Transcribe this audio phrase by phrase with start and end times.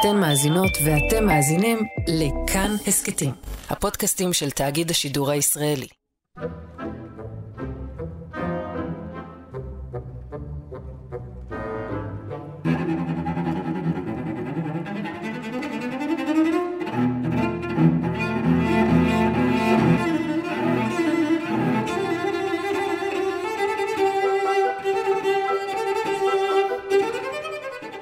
[0.00, 3.30] אתן מאזינות ואתם מאזינים לכאן הסכתים,
[3.70, 5.86] הפודקאסטים של תאגיד השידור הישראלי.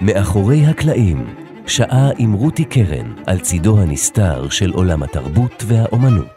[0.01, 6.36] מאחורי הקלעים, שעה עם רותי קרן על צידו הנסתר של עולם התרבות והאומנות.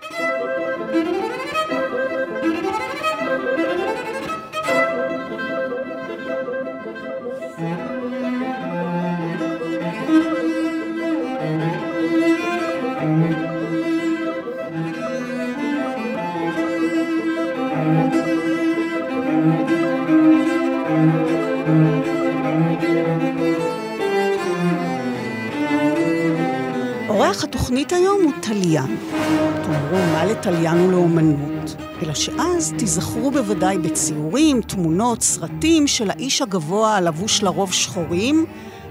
[34.09, 38.45] בציורים, תמונות, סרטים של האיש הגבוה הלבוש לרוב שחורים,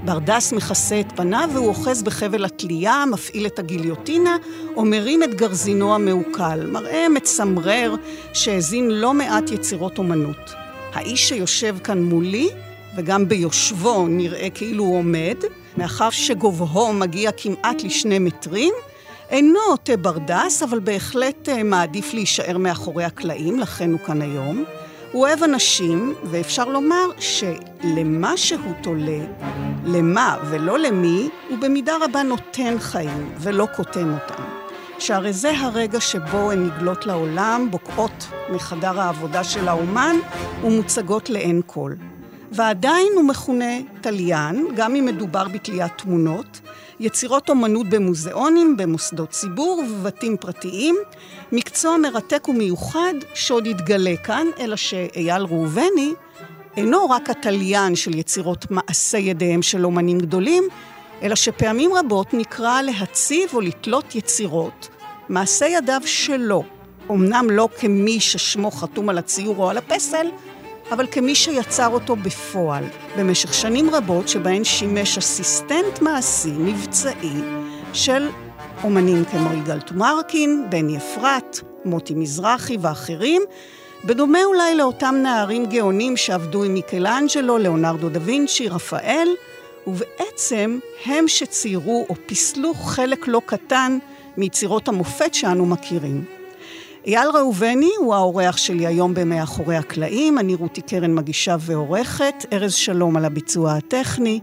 [0.04, 4.36] ברדס מכסה את פניו והוא אוחז בחבל התלייה, מפעיל את הגיליוטינה,
[4.76, 6.66] או מרים את גרזינו המעוקל.
[6.66, 7.94] מראה מצמרר
[8.32, 10.52] שהזין לא מעט יצירות אומנות.
[10.92, 12.48] האיש שיושב כאן מולי,
[12.96, 15.36] וגם ביושבו נראה כאילו הוא עומד,
[15.76, 18.74] מאחר שגובהו מגיע כמעט לשני מטרים,
[19.30, 24.64] אינו עוטה ברדס, אבל בהחלט אה, מעדיף להישאר מאחורי הקלעים, לכן הוא כאן היום.
[25.18, 29.18] הוא אוהב אנשים, ואפשר לומר שלמה שהוא תולה,
[29.84, 34.42] למה ולא למי, הוא במידה רבה נותן חיים ולא קוטן אותם.
[34.98, 40.16] שהרי זה הרגע שבו הן נגלות לעולם, בוקעות מחדר העבודה של האומן
[40.64, 41.92] ומוצגות לעין כל.
[42.52, 46.60] ועדיין הוא מכונה תליין, גם אם מדובר בתליית תמונות,
[47.00, 50.96] יצירות אומנות במוזיאונים, במוסדות ציבור ובבתים פרטיים,
[51.52, 56.12] מקצוע מרתק ומיוחד שעוד יתגלה כאן, אלא שאייל ראובני
[56.76, 60.64] אינו רק התליין של יצירות מעשה ידיהם של אומנים גדולים,
[61.22, 64.88] אלא שפעמים רבות נקרא להציב או לתלות יצירות,
[65.28, 66.64] מעשה ידיו שלו,
[67.10, 70.26] אמנם לא כמי ששמו חתום על הציור או על הפסל,
[70.90, 72.84] אבל כמי שיצר אותו בפועל,
[73.18, 77.40] במשך שנים רבות שבהן שימש אסיסטנט מעשי, מבצעי,
[77.92, 78.28] של
[78.84, 83.42] אומנים כמו יגאל טומרקין, בני אפרת, מוטי מזרחי ואחרים,
[84.04, 89.28] בדומה אולי לאותם נערים גאונים שעבדו עם מיקלאנג'לו, ליאונרדו דה וינצ'י, רפאל,
[89.86, 93.98] ובעצם הם שציירו או פיסלו חלק לא קטן
[94.36, 96.37] מיצירות המופת שאנו מכירים.
[97.08, 103.16] אייל ראובני הוא האורח שלי היום ב"מאחורי הקלעים", אני רותי קרן מגישה ועורכת, ארז שלום
[103.16, 104.40] על הביצוע הטכני.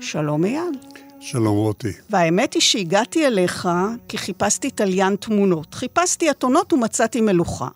[0.00, 0.78] שלום אייל.
[1.20, 1.92] שלום רותי.
[2.10, 3.68] והאמת היא שהגעתי אליך
[4.08, 5.74] כי חיפשתי תליין תמונות.
[5.74, 7.68] חיפשתי אתונות ומצאתי מלוכה.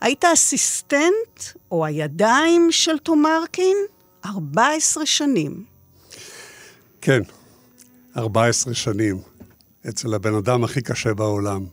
[0.00, 1.40] היית אסיסטנט,
[1.70, 3.76] או הידיים של תומרקין,
[4.26, 5.64] 14 שנים.
[7.00, 7.22] כן,
[8.16, 9.18] 14 שנים.
[9.88, 11.64] אצל הבן אדם הכי קשה בעולם.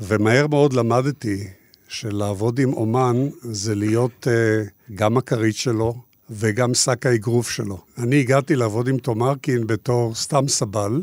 [0.00, 1.44] ומהר מאוד למדתי
[1.88, 5.94] שלעבוד עם אומן זה להיות uh, גם הכרית שלו
[6.30, 7.78] וגם שק האגרוף שלו.
[7.98, 11.02] אני הגעתי לעבוד עם תומרקין בתור סתם סבל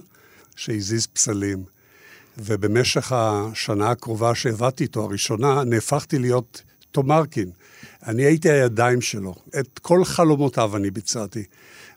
[0.56, 1.64] שהזיז פסלים.
[2.38, 6.62] ובמשך השנה הקרובה שעבדתי איתו, הראשונה, נהפכתי להיות
[6.92, 7.50] תומרקין.
[8.08, 9.36] אני הייתי הידיים שלו.
[9.60, 11.44] את כל חלומותיו אני ביצעתי.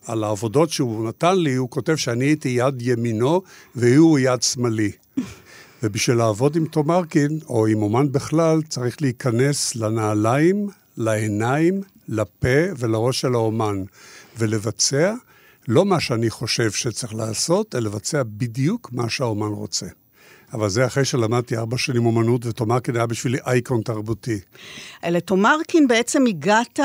[0.07, 3.43] על העבודות שהוא נתן לי, הוא כותב שאני הייתי יד ימינו
[3.75, 4.91] והוא יד שמאלי.
[5.83, 13.35] ובשביל לעבוד עם תומרקין, או עם אומן בכלל, צריך להיכנס לנעליים, לעיניים, לפה ולראש של
[13.35, 13.83] האומן,
[14.39, 15.15] ולבצע
[15.69, 19.87] לא מה שאני חושב שצריך לעשות, אלא לבצע בדיוק מה שהאומן רוצה.
[20.53, 24.39] אבל זה אחרי שלמדתי ארבע שנים אומנות, ותומרקין היה בשבילי אייקון תרבותי.
[25.09, 26.81] לתומרקין בעצם הגעת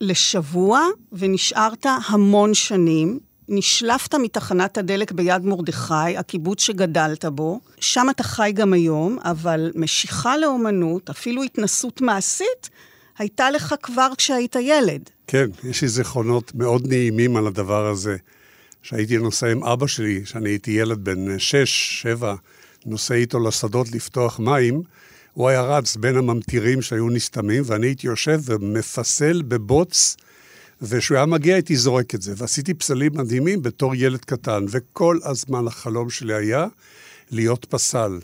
[0.00, 0.80] לשבוע
[1.12, 3.18] ונשארת המון שנים.
[3.52, 7.60] נשלפת מתחנת הדלק ביד מרדכי, הקיבוץ שגדלת בו.
[7.80, 12.70] שם אתה חי גם היום, אבל משיכה לאומנות, אפילו התנסות מעשית,
[13.18, 15.10] הייתה לך כבר כשהיית ילד.
[15.26, 18.16] כן, יש לי זיכרונות מאוד נעימים על הדבר הזה.
[18.82, 22.34] שהייתי נוסע עם אבא שלי, כשאני הייתי ילד בן שש, שבע,
[22.86, 24.82] נוסע איתו לשדות לפתוח מים,
[25.32, 30.16] הוא היה רץ בין הממטירים שהיו נסתמים, ואני הייתי יושב ומפסל בבוץ
[30.82, 32.34] וכשהוא היה מגיע הייתי זורק את זה.
[32.36, 36.66] ועשיתי פסלים מדהימים בתור ילד קטן, וכל הזמן החלום שלי היה
[37.30, 38.18] להיות פסל.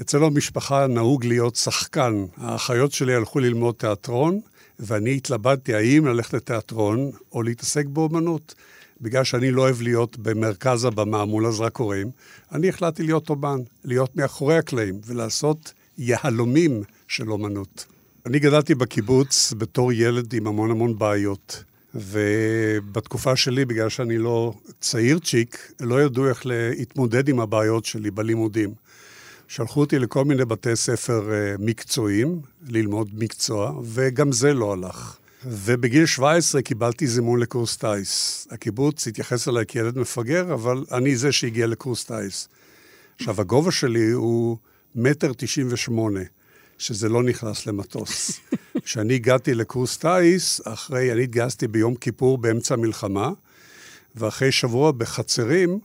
[0.00, 2.24] אצלנו במשפחה נהוג להיות שחקן.
[2.36, 4.40] האחיות שלי הלכו ללמוד תיאטרון,
[4.78, 8.54] ואני התלבטתי האם ללכת לתיאטרון או להתעסק באומנות.
[9.00, 12.10] בגלל שאני לא אוהב להיות במרכז הבמה מול הזרקורים,
[12.52, 17.97] אני החלטתי להיות אומן, להיות מאחורי הקלעים ולעשות יהלומים של אומנות.
[18.26, 21.64] אני גדלתי בקיבוץ בתור ילד עם המון המון בעיות.
[21.94, 28.74] ובתקופה שלי, בגלל שאני לא צעיר צ'יק, לא ידעו איך להתמודד עם הבעיות שלי בלימודים.
[29.48, 35.16] שלחו אותי לכל מיני בתי ספר אה, מקצועיים, ללמוד מקצוע, וגם זה לא הלך.
[35.44, 38.46] ובגיל 17 קיבלתי זימון לקורס טיס.
[38.50, 42.48] הקיבוץ התייחס אליי כילד מפגר, אבל אני זה שהגיע לקורס טיס.
[43.16, 44.56] עכשיו, הגובה שלי הוא
[44.94, 46.20] מטר תשעים ושמונה.
[46.78, 48.40] שזה לא נכנס למטוס.
[48.84, 53.30] כשאני הגעתי לקורס טיס, אחרי, אני התגייסתי ביום כיפור באמצע המלחמה,
[54.16, 55.78] ואחרי שבוע בחצרים,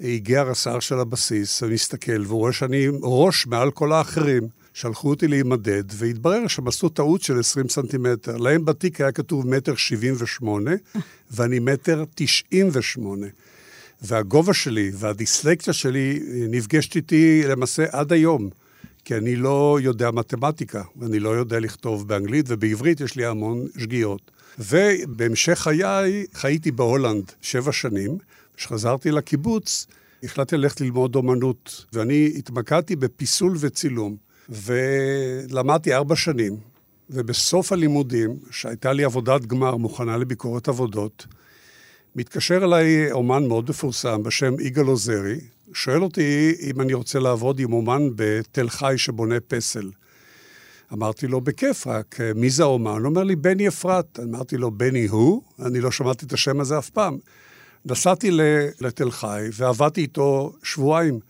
[0.00, 4.48] הגיע הרס"ר של הבסיס, ומסתכל, והוא רואה שאני ראש מעל כל האחרים.
[4.74, 8.36] שלחו אותי להימדד, והתברר שהם עשו טעות של 20 סנטימטר.
[8.36, 10.70] להם בתיק היה כתוב מטר 78,
[11.30, 13.26] ואני מטר 98.
[14.02, 18.50] והגובה שלי והדיסלקציה שלי נפגשת איתי למעשה עד היום.
[19.10, 24.30] כי אני לא יודע מתמטיקה, ואני לא יודע לכתוב באנגלית, ובעברית יש לי המון שגיאות.
[24.58, 28.18] ובהמשך חיי חייתי בהולנד שבע שנים.
[28.56, 29.86] כשחזרתי לקיבוץ,
[30.22, 34.16] החלטתי ללכת ללמוד אומנות, ואני התמקדתי בפיסול וצילום,
[34.48, 36.56] ולמדתי ארבע שנים,
[37.10, 41.26] ובסוף הלימודים, שהייתה לי עבודת גמר מוכנה לביקורת עבודות,
[42.16, 45.40] מתקשר אליי אומן מאוד מפורסם בשם יגאל עוזרי,
[45.74, 49.90] שואל אותי אם אני רוצה לעבוד עם אומן בתל חי שבונה פסל.
[50.92, 52.90] אמרתי לו, בכיף, רק מי זה האומן?
[52.90, 54.20] הוא אומר לי, בני אפרת.
[54.22, 55.42] אמרתי לו, בני הוא?
[55.66, 57.18] אני לא שמעתי את השם הזה אף פעם.
[57.84, 58.30] נסעתי
[58.80, 61.20] לתל חי ועבדתי איתו שבועיים.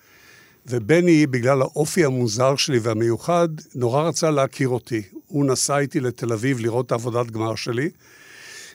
[0.67, 5.03] ובני, בגלל האופי המוזר שלי והמיוחד, נורא רצה להכיר אותי.
[5.27, 7.91] הוא נסע איתי לתל אביב לראות את העבודת גמר שלי,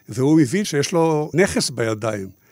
[0.10, 2.45] והוא הבין שיש לו נכס בידיים.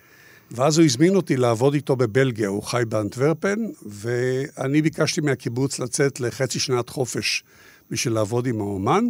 [0.51, 6.59] ואז הוא הזמין אותי לעבוד איתו בבלגיה, הוא חי באנטוורפן, ואני ביקשתי מהקיבוץ לצאת לחצי
[6.59, 7.43] שנת חופש
[7.91, 9.05] בשביל לעבוד עם האומן,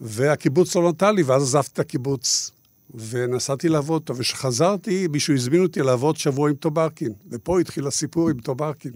[0.00, 2.50] והקיבוץ לא נתן לי, ואז עזבתי את הקיבוץ.
[2.94, 8.40] ונסעתי לעבוד איתו, וכשחזרתי, מישהו הזמין אותי לעבוד שבוע עם תומרקין, ופה התחיל הסיפור עם
[8.40, 8.92] תומרקין.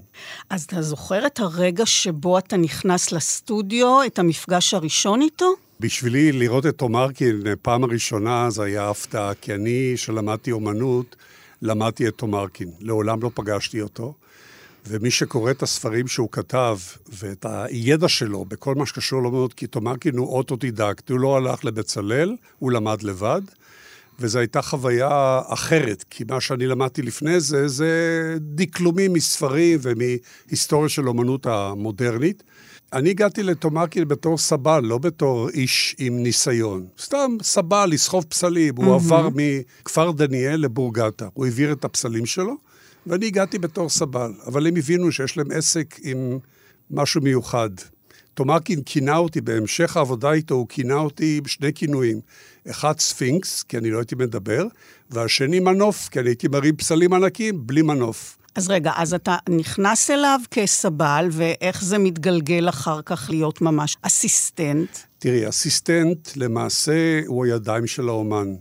[0.51, 5.55] אז אתה זוכר את הרגע שבו אתה נכנס לסטודיו, את המפגש הראשון איתו?
[5.81, 11.17] בשבילי לראות את תומרקין פעם הראשונה זה היה הפתעה, כי אני, שלמדתי אומנות,
[11.65, 12.71] למדתי את תומרקין.
[12.81, 14.15] לעולם לא פגשתי אותו.
[14.87, 16.79] ומי שקורא את הספרים שהוא כתב
[17.09, 22.37] ואת הידע שלו בכל מה שקשור לאומנות, כי תומרקין הוא אוטודידקט, הוא לא הלך לבצלאל,
[22.59, 23.43] הוא למד לבד.
[24.19, 31.09] וזו הייתה חוויה אחרת, כי מה שאני למדתי לפני זה, זה דקלומים מספרים ומהיסטוריה של
[31.09, 32.43] אומנות המודרנית.
[32.93, 36.87] אני הגעתי לתומקין בתור סבל, לא בתור איש עם ניסיון.
[36.99, 38.75] סתם סבל, לסחוב פסלים.
[38.75, 38.85] Mm-hmm.
[38.85, 41.29] הוא עבר מכפר דניאל לבורגטה.
[41.35, 42.55] הוא העביר את הפסלים שלו,
[43.07, 44.33] ואני הגעתי בתור סבל.
[44.47, 46.39] אבל הם הבינו שיש להם עסק עם
[46.91, 47.71] משהו מיוחד.
[48.35, 52.21] תומקין כינה אותי, בהמשך העבודה איתו, הוא כינה אותי בשני כינויים.
[52.71, 54.67] אחד ספינקס, כי אני לא הייתי מדבר,
[55.11, 58.37] והשני מנוף, כי אני הייתי מרים פסלים ענקים בלי מנוף.
[58.55, 64.99] אז רגע, אז אתה נכנס אליו כסבל, ואיך זה מתגלגל אחר כך להיות ממש אסיסטנט?
[65.19, 68.55] תראי, אסיסטנט למעשה הוא הידיים של האומן.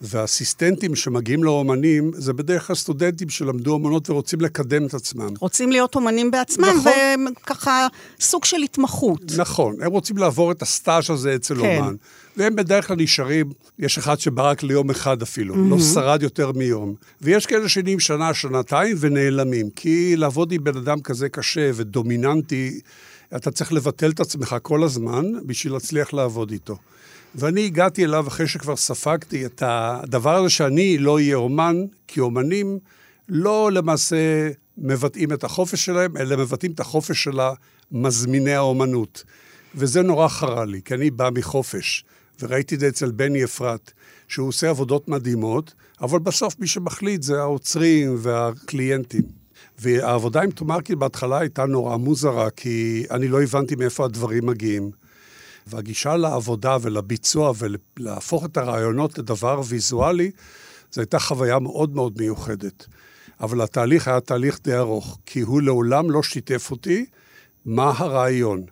[0.00, 5.28] והאסיסטנטים שמגיעים לאומנים, זה בדרך כלל סטודנטים שלמדו אומנות ורוצים לקדם את עצמם.
[5.38, 7.32] רוצים להיות אומנים בעצמם, נכון.
[7.42, 7.86] וככה
[8.20, 9.32] סוג של התמחות.
[9.36, 11.78] נכון, הם רוצים לעבור את הסטאז' הזה אצל כן.
[11.78, 11.94] אומן.
[12.36, 15.70] והם בדרך כלל נשארים, יש אחד שבא רק ליום אחד אפילו, mm-hmm.
[15.70, 16.94] לא שרד יותר מיום.
[17.22, 22.80] ויש כאלה שנהיים שנה, שנתיים ונעלמים, כי לעבוד עם בן אדם כזה קשה ודומיננטי,
[23.36, 26.76] אתה צריך לבטל את עצמך כל הזמן בשביל להצליח לעבוד איתו.
[27.34, 31.76] ואני הגעתי אליו אחרי שכבר ספגתי את הדבר הזה שאני לא אהיה אומן,
[32.08, 32.78] כי אומנים
[33.28, 37.38] לא למעשה מבטאים את החופש שלהם, אלא מבטאים את החופש של
[37.92, 39.24] מזמיני האומנות.
[39.74, 42.04] וזה נורא חרה לי, כי אני בא מחופש,
[42.42, 43.92] וראיתי את זה אצל בני אפרת,
[44.28, 49.22] שהוא עושה עבודות מדהימות, אבל בסוף מי שמחליט זה העוצרים והקליינטים.
[49.78, 54.90] והעבודה עם תומרקין בהתחלה הייתה נורא מוזרה, כי אני לא הבנתי מאיפה הדברים מגיעים.
[55.66, 60.30] והגישה לעבודה ולביצוע ולהפוך את הרעיונות לדבר ויזואלי,
[60.92, 62.86] זו הייתה חוויה מאוד מאוד מיוחדת.
[63.40, 67.06] אבל התהליך היה תהליך די ארוך, כי הוא לעולם לא שיתף אותי
[67.64, 68.64] מה הרעיון.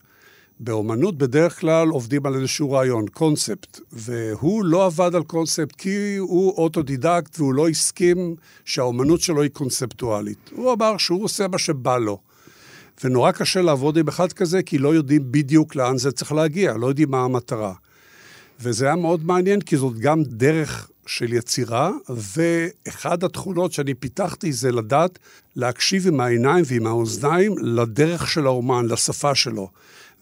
[0.60, 6.52] באומנות בדרך כלל עובדים על איזשהו רעיון, קונספט, והוא לא עבד על קונספט כי הוא
[6.52, 10.50] אוטודידקט והוא לא הסכים שהאומנות שלו היא קונספטואלית.
[10.52, 12.18] הוא אמר שהוא עושה מה שבא לו.
[13.04, 16.86] ונורא קשה לעבוד עם אחד כזה, כי לא יודעים בדיוק לאן זה צריך להגיע, לא
[16.86, 17.72] יודעים מה המטרה.
[18.60, 24.72] וזה היה מאוד מעניין, כי זאת גם דרך של יצירה, ואחד התכונות שאני פיתחתי זה
[24.72, 25.18] לדעת
[25.56, 29.70] להקשיב עם העיניים ועם האוזניים לדרך של האומן, לשפה שלו.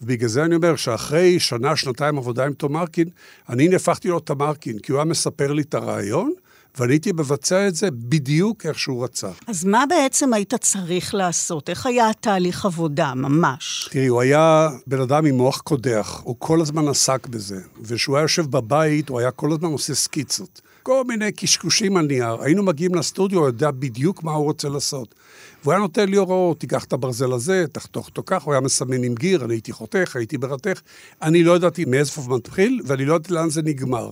[0.01, 3.09] ובגלל זה אני אומר שאחרי שנה, שנתיים עבודה עם תום ארקין,
[3.49, 6.33] אני נהפכתי לו תום ארקין, כי הוא היה מספר לי את הרעיון,
[6.79, 9.29] ואני הייתי מבצע את זה בדיוק איך שהוא רצה.
[9.47, 11.69] אז מה בעצם היית צריך לעשות?
[11.69, 13.89] איך היה התהליך עבודה, ממש?
[13.91, 17.59] תראי, הוא היה בן אדם עם מוח קודח, הוא כל הזמן עסק בזה.
[17.81, 20.61] וכשהוא היה יושב בבית, הוא היה כל הזמן עושה סקיצות.
[20.83, 22.41] כל מיני קשקושים על נייר.
[22.41, 25.15] היינו מגיעים לסטודיו, הוא יודע בדיוק מה הוא רוצה לעשות.
[25.63, 29.03] והוא היה נותן לי הוראות, תיקח את הברזל הזה, תחתוך אותו כך, הוא היה מסמן
[29.03, 30.81] עם גיר, אני הייתי חותך, הייתי ברתך.
[31.21, 34.11] אני לא ידעתי מאיפה מתחיל, ואני לא ידעתי לאן זה נגמר.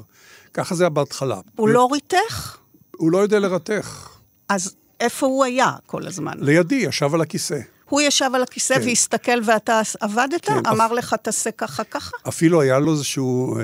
[0.56, 1.40] ככה זה היה בהתחלה.
[1.56, 2.58] הוא לא ריתך?
[2.98, 4.10] הוא לא יודע לרתך.
[4.50, 6.34] אז איפה הוא היה כל הזמן?
[6.38, 7.60] לידי, ישב על הכיסא.
[7.90, 8.82] הוא ישב על הכיסא כן.
[8.86, 10.46] והסתכל ואתה עבדת?
[10.46, 10.92] כן, אמר אפ...
[10.92, 12.18] לך, תעשה ככה ככה?
[12.28, 13.24] אפילו היה לו איזושהי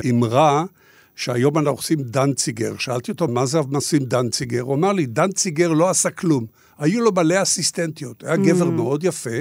[0.09, 0.63] אמרה,
[1.15, 2.73] שהיום אנחנו עושים דנציגר.
[2.77, 4.61] שאלתי אותו, מה זה עושים דנציגר?
[4.61, 6.45] הוא אמר לי, דנציגר לא עשה כלום.
[6.79, 8.23] היו לו מלא אסיסטנטיות.
[8.23, 8.71] היה גבר mm.
[8.71, 9.39] מאוד יפה,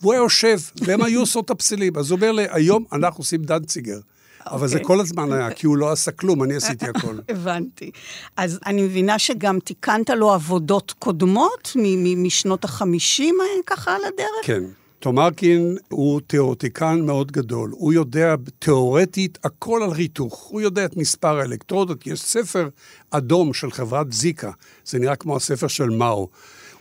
[0.00, 1.96] והוא היה יושב, והם היו עושות הפסילים.
[1.96, 3.98] אז הוא אומר לי, היום אנחנו עושים דנציגר.
[4.46, 4.86] אבל זה אוקיי.
[4.86, 7.18] כל הזמן היה, כי הוא לא עשה כלום, אני עשיתי הכל.
[7.28, 7.90] הבנתי.
[8.36, 11.76] אז אני מבינה שגם תיקנת לו עבודות קודמות
[12.16, 14.28] משנות החמישים, אה, ככה על הדרך?
[14.42, 14.62] כן.
[14.98, 17.70] תומרקין הוא תיאורטיקן מאוד גדול.
[17.72, 20.34] הוא יודע תיאורטית הכל על ריתוך.
[20.34, 22.06] הוא יודע את מספר האלקטרודות.
[22.06, 22.68] יש ספר
[23.10, 24.50] אדום של חברת זיקה,
[24.84, 26.28] זה נראה כמו הספר של מאו.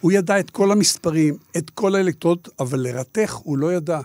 [0.01, 3.99] הוא ידע את כל המספרים, את כל האלקטרודות, אבל לרתך הוא לא ידע.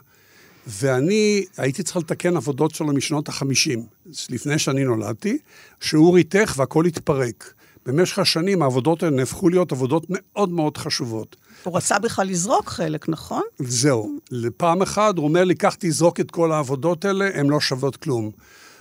[0.66, 3.86] ואני הייתי צריך לתקן עבודות שלו משנות החמישים,
[4.30, 5.38] לפני שאני נולדתי,
[5.80, 7.54] שהוא ריתך והכל התפרק.
[7.86, 11.36] במשך השנים העבודות האלה נהפכו להיות עבודות מאוד מאוד חשובות.
[11.64, 13.42] הוא רצה בכלל לזרוק חלק, נכון?
[13.58, 14.18] זהו.
[14.30, 18.30] לפעם אחת הוא אומר לי, קח תזרוק את כל העבודות האלה, הן לא שוות כלום.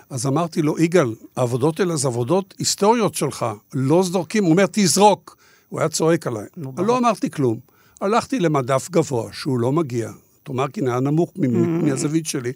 [0.09, 4.43] אז אמרתי לו, יגאל, העבודות האלה זה עבודות היסטוריות שלך, לא זורקים.
[4.43, 5.37] הוא אומר, תזרוק.
[5.69, 6.45] הוא היה צועק עליי.
[6.77, 7.59] לא אמרתי כלום.
[8.01, 10.11] הלכתי למדף גבוה, שהוא לא מגיע.
[10.43, 11.57] תומרקין היה נמוך mm-hmm.
[11.57, 12.51] מהזווית שלי,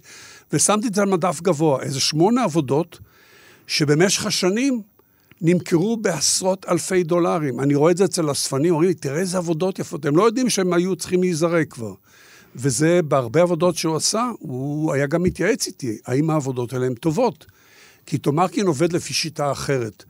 [0.53, 1.83] ושמתי את זה על מדף גבוה.
[1.83, 2.99] איזה שמונה עבודות
[3.67, 4.81] שבמשך השנים
[5.41, 7.59] נמכרו בעשרות אלפי דולרים.
[7.59, 10.05] אני רואה את זה אצל אספנים, אומרים לי, תראה איזה עבודות יפות.
[10.05, 11.93] הם לא יודעים שהם היו צריכים להיזרק כבר.
[12.55, 17.45] וזה, בהרבה עבודות שהוא עשה, הוא היה גם מתייעץ איתי, האם העבודות האלה הן טובות.
[18.05, 20.03] כי תומרקין עובד לפי שיטה אחרת.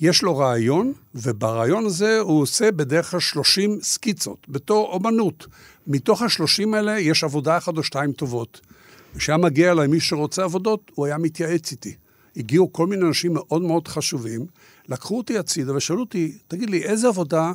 [0.00, 5.46] יש לו רעיון, וברעיון הזה הוא עושה בדרך כלל 30 סקיצות, בתור אומנות.
[5.86, 8.60] מתוך ה-30 האלה יש עבודה אחת או שתיים טובות.
[9.16, 11.94] כשהיה מגיע אליי מי שרוצה עבודות, הוא היה מתייעץ איתי.
[12.36, 14.46] הגיעו כל מיני אנשים מאוד מאוד חשובים,
[14.88, 17.52] לקחו אותי הצידה ושאלו אותי, תגיד לי, איזה עבודה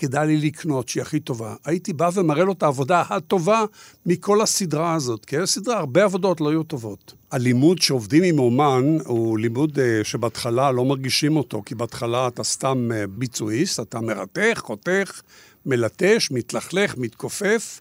[0.00, 1.54] כדאי לי לקנות שהיא הכי טובה?
[1.64, 3.64] הייתי בא ומראה לו את העבודה הטובה
[4.06, 7.14] מכל הסדרה הזאת, כי הסדרה, הרבה עבודות לא היו טובות.
[7.30, 12.88] הלימוד שעובדים עם אומן הוא לימוד uh, שבהתחלה לא מרגישים אותו, כי בהתחלה אתה סתם
[12.90, 15.20] uh, ביצועיסט, אתה מרתך, חותך,
[15.66, 17.80] מלטש, מתלכלך, מתכופף,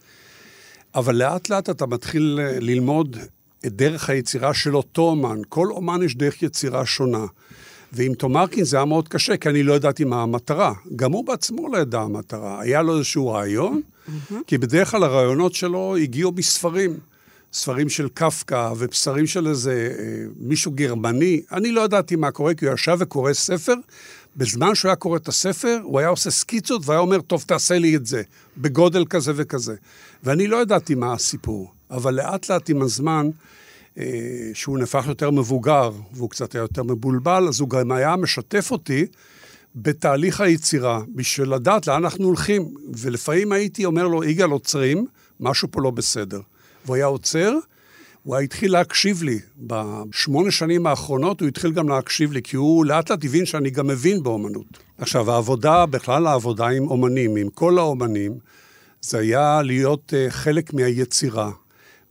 [0.95, 3.17] אבל לאט לאט אתה מתחיל uh, ללמוד
[3.65, 5.41] את דרך היצירה של אותו אומן.
[5.49, 7.25] כל אומן יש דרך יצירה שונה.
[7.93, 10.73] ועם תומרקין זה היה מאוד קשה, כי אני לא ידעתי מה המטרה.
[10.95, 12.61] גם הוא בעצמו לא ידע המטרה.
[12.61, 14.33] היה לו איזשהו רעיון, mm-hmm.
[14.47, 16.97] כי בדרך כלל הרעיונות שלו הגיעו מספרים.
[17.53, 20.05] ספרים של קפקא ובשרים של איזה אה,
[20.39, 21.41] מישהו גרמני.
[21.51, 23.73] אני לא ידעתי מה קורה, כי הוא ישב וקורא ספר.
[24.37, 27.95] בזמן שהוא היה קורא את הספר, הוא היה עושה סקיצות והיה אומר, טוב, תעשה לי
[27.95, 28.21] את זה,
[28.57, 29.75] בגודל כזה וכזה.
[30.23, 33.29] ואני לא ידעתי מה הסיפור, אבל לאט לאט עם הזמן,
[33.97, 34.03] אה,
[34.53, 39.05] שהוא נהפך יותר מבוגר והוא קצת היה יותר מבולבל, אז הוא גם היה משתף אותי
[39.75, 42.73] בתהליך היצירה, בשביל לדעת לאן אנחנו הולכים.
[42.97, 45.05] ולפעמים הייתי אומר לו, יגאל, עוצרים,
[45.39, 46.41] משהו פה לא בסדר.
[46.85, 47.53] והוא היה עוצר,
[48.23, 49.39] הוא התחיל להקשיב לי.
[49.57, 53.87] בשמונה שנים האחרונות הוא התחיל גם להקשיב לי, כי הוא לאט לאט הבין שאני גם
[53.87, 54.65] מבין באומנות.
[54.97, 58.37] עכשיו, העבודה, בכלל העבודה עם אומנים, עם כל האומנים,
[59.01, 61.51] זה היה להיות uh, חלק מהיצירה.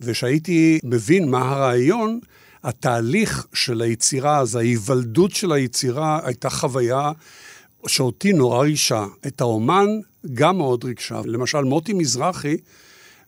[0.00, 2.20] וכשהייתי מבין מה הרעיון,
[2.64, 7.12] התהליך של היצירה, אז ההיוולדות של היצירה הייתה חוויה
[7.86, 9.06] שאותי נורא ריגשה.
[9.26, 9.86] את האומן
[10.34, 11.20] גם מאוד ריגשה.
[11.24, 12.56] למשל, מוטי מזרחי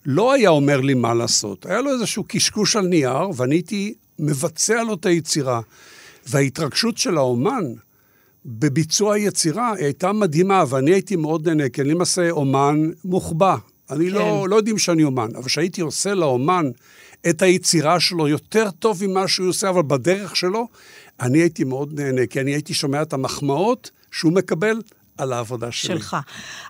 [0.07, 1.67] לא היה אומר לי מה לעשות.
[1.67, 5.61] היה לו איזשהו קשקוש על נייר, ואני הייתי מבצע לו את היצירה.
[6.27, 7.65] וההתרגשות של האומן
[8.47, 13.57] בביצוע היצירה הייתה מדהימה, ואני הייתי מאוד נהנה, כי אני למעשה אומן מוחבא.
[13.91, 14.15] אני כן.
[14.15, 16.71] לא, לא יודעים שאני אומן, אבל כשהייתי עושה לאומן
[17.31, 20.69] את היצירה שלו יותר טוב ממה שהוא עושה, אבל בדרך שלו,
[21.21, 24.81] אני הייתי מאוד נהנה, כי אני הייתי שומע את המחמאות שהוא מקבל
[25.21, 25.95] על העבודה שלי.
[25.97, 26.17] שלך.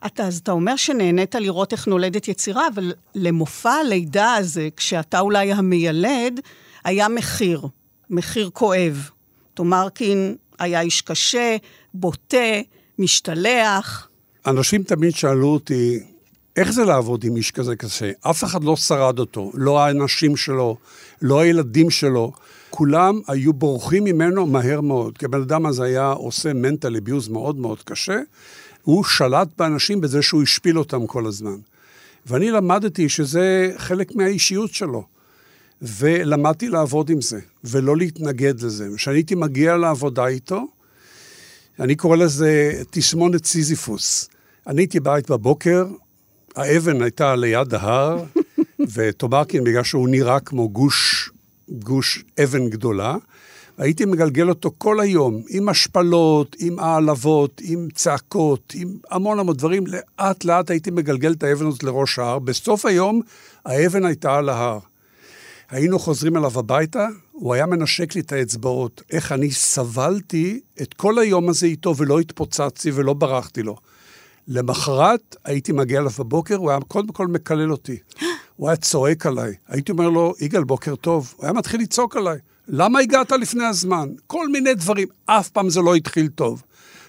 [0.07, 5.53] אתה, אז אתה אומר שנהנית לראות איך נולדת יצירה, אבל למופע הלידה הזה, כשאתה אולי
[5.53, 6.41] המיילד,
[6.85, 7.67] היה מחיר,
[8.11, 9.11] מחיר כואב.
[9.55, 11.57] תומרקין היה איש קשה,
[11.95, 12.61] בוטה,
[12.99, 14.09] משתלח.
[14.47, 16.01] אנשים תמיד שאלו אותי,
[16.57, 18.11] איך זה לעבוד עם איש כזה קשה?
[18.21, 20.77] אף אחד לא שרד אותו, לא האנשים שלו,
[21.23, 22.33] לא הילדים שלו.
[22.71, 27.57] כולם היו בורחים ממנו מהר מאוד, כי הבן אדם הזה היה עושה מנטל אביוז מאוד
[27.57, 28.21] מאוד קשה.
[28.83, 31.57] הוא שלט באנשים בזה שהוא השפיל אותם כל הזמן.
[32.27, 35.05] ואני למדתי שזה חלק מהאישיות שלו.
[35.83, 38.89] ולמדתי לעבוד עם זה, ולא להתנגד לזה.
[38.97, 40.67] כשאני הייתי מגיע לעבודה איתו,
[41.81, 44.29] אני קורא לזה תסמונת סיזיפוס.
[44.67, 45.87] אני הייתי בית בבוקר,
[46.57, 48.25] האבן הייתה ליד ההר,
[48.95, 51.31] וטומרקין, בגלל שהוא נראה כמו גוש,
[51.71, 53.17] גוש אבן גדולה,
[53.79, 59.85] הייתי מגלגל אותו כל היום, עם השפלות, עם העלבות, עם צעקות, עם המון המון דברים.
[59.87, 62.39] לאט לאט הייתי מגלגל את האבן הזאת לראש ההר.
[62.39, 63.21] בסוף היום
[63.65, 64.79] האבן הייתה על ההר.
[65.71, 69.03] היינו חוזרים אליו הביתה, הוא היה מנשק לי את האצבעות.
[69.11, 73.77] איך אני סבלתי את כל היום הזה איתו ולא התפוצצתי ולא ברחתי לו.
[74.49, 77.97] למחרת הייתי מגיע אליו בבוקר, הוא היה קודם כל מקלל אותי.
[78.61, 79.55] הוא היה צועק עליי.
[79.69, 81.35] הייתי אומר לו, יגאל, בוקר טוב.
[81.37, 82.39] הוא היה מתחיל לצעוק עליי.
[82.69, 84.09] למה הגעת לפני הזמן?
[84.27, 85.09] כל מיני דברים.
[85.27, 86.63] אף פעם זה לא התחיל טוב.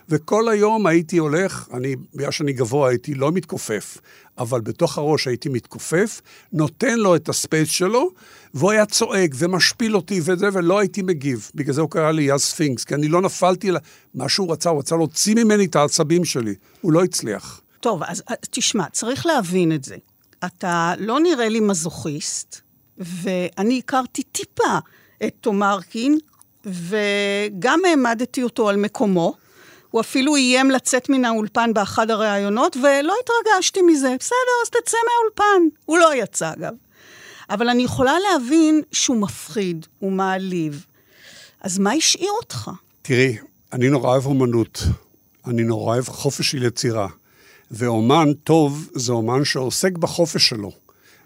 [0.09, 3.97] וכל היום הייתי הולך, אני, בגלל שאני גבוה הייתי לא מתכופף,
[4.37, 6.21] אבל בתוך הראש הייתי מתכופף,
[6.53, 8.09] נותן לו את ה space שלו,
[8.53, 11.51] והוא היה צועק ומשפיל אותי וזה, ולא הייתי מגיב.
[11.55, 13.71] בגלל זה הוא קרא לי אז ספינקס, כי אני לא נפלתי,
[14.13, 16.55] מה שהוא רצה, הוא רצה להוציא ממני את העצבים שלי.
[16.81, 17.61] הוא לא הצליח.
[17.79, 19.95] טוב, אז תשמע, צריך להבין את זה.
[20.45, 22.61] אתה לא נראה לי מזוכיסט,
[22.97, 24.77] ואני הכרתי טיפה
[25.23, 26.17] את תומרקין,
[26.65, 29.33] וגם העמדתי אותו על מקומו.
[29.91, 34.15] הוא אפילו איים לצאת מן האולפן באחד הראיונות, ולא התרגשתי מזה.
[34.19, 35.75] בסדר, אז תצא מהאולפן.
[35.85, 36.73] הוא לא יצא, אגב.
[37.49, 40.85] אבל אני יכולה להבין שהוא מפחיד, הוא מעליב.
[41.61, 42.71] אז מה השאיר אותך?
[43.01, 43.37] תראי,
[43.73, 44.83] אני נורא אוהב אומנות.
[45.47, 47.07] אני נורא אוהב חופש של יצירה.
[47.71, 50.71] ואומן טוב זה אומן שעוסק בחופש שלו.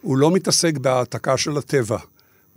[0.01, 1.97] הוא לא מתעסק בהעתקה של הטבע.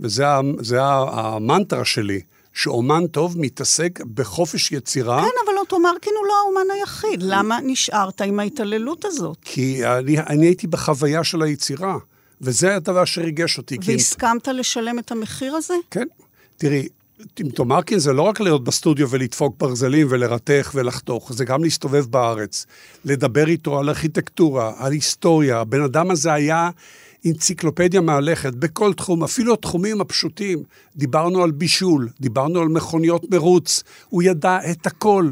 [0.01, 2.21] וזה המנטרה שלי.
[2.53, 5.23] שאומן טוב מתעסק בחופש יצירה.
[5.23, 7.23] כן, אבל אותו מרקין הוא לא האומן היחיד.
[7.23, 9.37] למה נשארת עם ההתעללות הזאת?
[9.45, 11.99] כי אני, אני הייתי בחוויה של היצירה,
[12.41, 13.79] וזה הדבר שריגש אותי.
[13.85, 14.53] והסכמת כי...
[14.53, 15.75] לשלם את המחיר הזה?
[15.91, 16.07] כן.
[16.57, 16.89] תראי,
[17.41, 22.67] עם תומרקין זה לא רק להיות בסטודיו ולדפוק ברזלים ולרתך ולחתוך, זה גם להסתובב בארץ,
[23.05, 25.61] לדבר איתו על ארכיטקטורה, על היסטוריה.
[25.61, 26.71] הבן אדם הזה היה...
[27.27, 30.63] אנציקלופדיה מהלכת בכל תחום, אפילו התחומים הפשוטים.
[30.97, 35.31] דיברנו על בישול, דיברנו על מכוניות מרוץ, הוא ידע את הכל.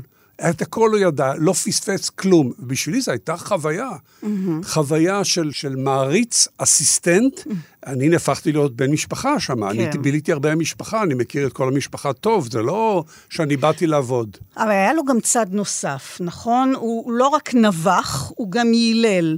[0.51, 2.53] את הכל הוא ידע, לא פספס כלום.
[2.61, 3.90] בשבילי זו הייתה חוויה.
[3.90, 4.27] Mm-hmm.
[4.64, 7.38] חוויה של, של מעריץ, אסיסטנט.
[7.38, 7.51] Mm-hmm.
[7.87, 9.72] אני נהפכתי להיות בן משפחה שם.
[9.72, 9.81] כן.
[9.81, 14.37] אני ביליתי הרבה משפחה, אני מכיר את כל המשפחה טוב, זה לא שאני באתי לעבוד.
[14.57, 16.75] אבל היה לו גם צד נוסף, נכון?
[16.75, 19.37] הוא לא רק נבח, הוא גם יילל.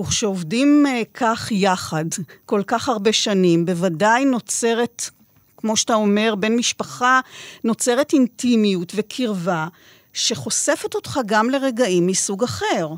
[0.00, 2.04] וכשעובדים uh, כך יחד,
[2.46, 5.10] כל כך הרבה שנים, בוודאי נוצרת,
[5.56, 7.20] כמו שאתה אומר, בין משפחה,
[7.64, 9.66] נוצרת אינטימיות וקרבה.
[10.12, 12.88] שחושפת אותך גם לרגעים מסוג אחר.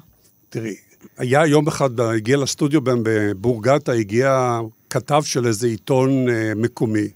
[0.50, 0.74] תראי,
[1.18, 7.08] היה יום אחד, הגיע לסטודיו בבורגטה, הגיע כתב של איזה עיתון אה, מקומי,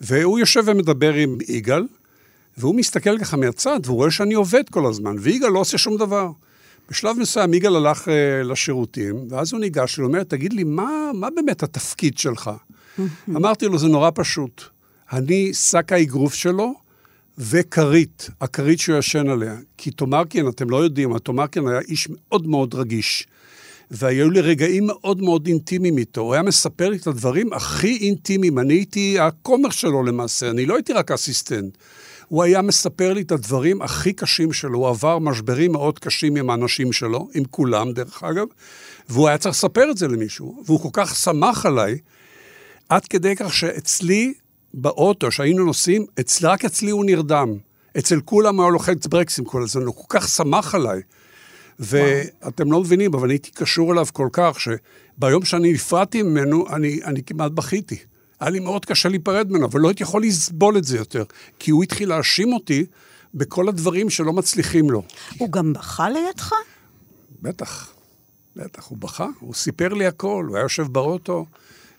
[0.00, 1.86] והוא יושב ומדבר עם יגאל,
[2.58, 6.30] והוא מסתכל ככה מהצד, והוא רואה שאני עובד כל הזמן, ויגאל לא עושה שום דבר.
[6.90, 11.28] בשלב מסוים יגאל הלך אה, לשירותים, ואז הוא ניגש הוא אומר, תגיד לי, מה, מה
[11.30, 12.50] באמת התפקיד שלך?
[13.36, 14.62] אמרתי לו, זה נורא פשוט.
[15.12, 16.74] אני שק האגרוף שלו,
[17.38, 19.56] וכרית, הכרית שהוא ישן עליה.
[19.78, 23.26] כי תומרקין, אתם לא יודעים, התומרקין היה איש מאוד מאוד רגיש.
[23.90, 26.20] והיו לי רגעים מאוד מאוד אינטימיים איתו.
[26.20, 28.58] הוא היה מספר לי את הדברים הכי אינטימיים.
[28.58, 31.76] אני הייתי הכומר שלו למעשה, אני לא הייתי רק אסיסטנט.
[32.28, 34.78] הוא היה מספר לי את הדברים הכי קשים שלו.
[34.78, 38.46] הוא עבר משברים מאוד קשים עם האנשים שלו, עם כולם דרך אגב,
[39.08, 40.62] והוא היה צריך לספר את זה למישהו.
[40.66, 41.98] והוא כל כך שמח עליי,
[42.88, 44.34] עד כדי כך שאצלי
[44.74, 47.54] באוטו, שהיינו נוסעים, אצל, רק אצלי הוא נרדם.
[47.98, 51.00] אצל כולם היה לוחץ ברקסים כל הזמן, הוא כל כך שמח עליי.
[51.78, 57.22] ואתם לא מבינים, אבל הייתי קשור אליו כל כך, שביום שאני נפרדתי ממנו, אני, אני
[57.22, 57.98] כמעט בכיתי.
[58.40, 61.24] היה לי מאוד קשה להיפרד ממנו, אבל לא הייתי יכול לסבול את זה יותר,
[61.58, 62.84] כי הוא התחיל להאשים אותי
[63.34, 65.02] בכל הדברים שלא מצליחים לו.
[65.38, 66.52] הוא גם בכה לידך?
[67.42, 67.92] בטח,
[68.56, 71.46] בטח, הוא בכה, הוא סיפר לי הכל, הוא היה יושב באוטו.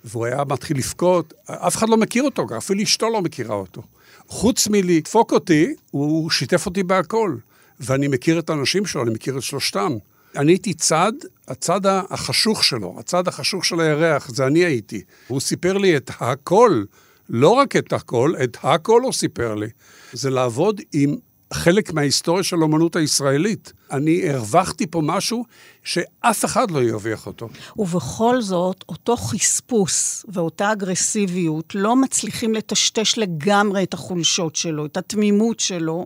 [0.03, 3.81] והוא היה מתחיל לבכות, אף אחד לא מכיר אותו, אפילו אשתו לא מכירה אותו.
[4.27, 7.35] חוץ מלדפוק אותי, הוא שיתף אותי בהכל.
[7.79, 9.93] ואני מכיר את האנשים שלו, אני מכיר את שלושתם.
[10.35, 11.11] אני הייתי צד,
[11.47, 15.01] הצד החשוך שלו, הצד החשוך של הירח, זה אני הייתי.
[15.27, 16.83] הוא סיפר לי את הכל,
[17.29, 19.67] לא רק את הכל, את הכל הוא סיפר לי.
[20.13, 21.15] זה לעבוד עם
[21.53, 23.73] חלק מההיסטוריה של האומנות הישראלית.
[23.91, 25.45] אני הרווחתי פה משהו
[25.83, 27.49] שאף אחד לא ירוויח אותו.
[27.77, 35.59] ובכל זאת, אותו חספוס ואותה אגרסיביות לא מצליחים לטשטש לגמרי את החולשות שלו, את התמימות
[35.59, 36.05] שלו.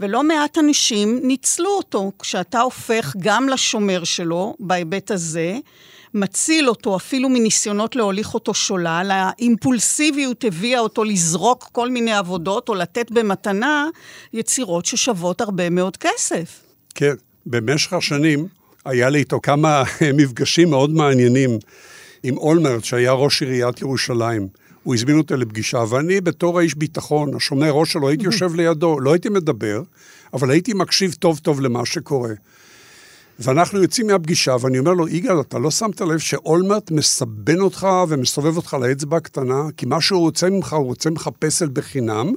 [0.00, 5.58] ולא מעט אנשים ניצלו אותו כשאתה הופך גם לשומר שלו בהיבט הזה,
[6.14, 12.74] מציל אותו אפילו מניסיונות להוליך אותו שולל, האימפולסיביות הביאה אותו לזרוק כל מיני עבודות או
[12.74, 13.88] לתת במתנה
[14.32, 16.60] יצירות ששוות הרבה מאוד כסף.
[16.94, 17.14] כן,
[17.46, 18.46] במשך השנים
[18.84, 19.82] היה לי איתו כמה
[20.16, 21.58] מפגשים מאוד מעניינים
[22.22, 24.48] עם אולמרט, שהיה ראש עיריית ירושלים.
[24.82, 29.12] הוא הזמין אותי לפגישה, ואני בתור האיש ביטחון, השומר ראש שלו, הייתי יושב לידו, לא
[29.12, 29.82] הייתי מדבר,
[30.32, 32.32] אבל הייתי מקשיב טוב טוב למה שקורה.
[33.38, 38.56] ואנחנו יוצאים מהפגישה, ואני אומר לו, יגאל, אתה לא שמת לב שאולמרט מסבן אותך ומסובב
[38.56, 42.32] אותך לאצבע הקטנה, כי מה שהוא רוצה ממך, הוא רוצה ממך פסל בחינם,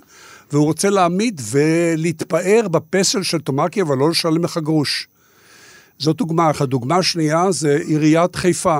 [0.51, 5.07] והוא רוצה להעמיד ולהתפאר בפסל של תומקי, אבל לא לשלם לך גרוש.
[5.99, 6.67] זאת דוגמה אחת.
[6.67, 8.79] דוגמה שנייה זה עיריית חיפה.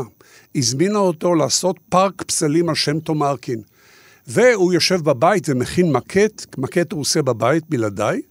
[0.55, 3.61] הזמינה אותו לעשות פארק פסלים על שם תומרקין.
[4.27, 8.21] והוא יושב בבית ומכין מקט, מקט הוא עושה בבית בלעדיי,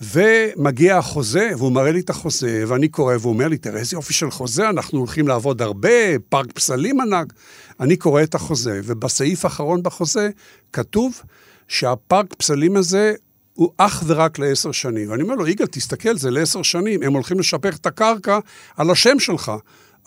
[0.00, 4.14] ומגיע החוזה, והוא מראה לי את החוזה, ואני קורא, והוא אומר לי, תראה איזה יופי
[4.14, 7.32] של חוזה, אנחנו הולכים לעבוד הרבה, פארק פסלים ענק.
[7.80, 10.30] אני קורא את החוזה, ובסעיף האחרון בחוזה
[10.72, 11.22] כתוב
[11.68, 13.14] שהפארק פסלים הזה
[13.54, 15.10] הוא אך ורק לעשר שנים.
[15.10, 18.38] ואני אומר לו, יגאל, תסתכל, זה לעשר שנים, הם הולכים לשפר את הקרקע
[18.76, 19.52] על השם שלך.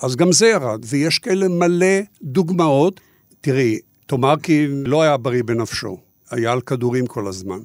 [0.01, 2.99] אז גם זה ירד, ויש כאלה מלא דוגמאות.
[3.41, 5.97] תראי, תומרקין לא היה בריא בנפשו,
[6.31, 7.59] היה על כדורים כל הזמן.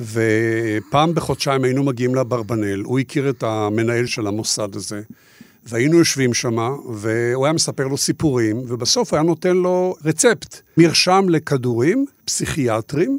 [0.00, 5.00] ופעם בחודשיים היינו מגיעים לאברבנל, הוא הכיר את המנהל של המוסד הזה,
[5.64, 6.56] והיינו יושבים שם,
[6.94, 13.18] והוא היה מספר לו סיפורים, ובסוף היה נותן לו רצפט, מרשם לכדורים פסיכיאטרים,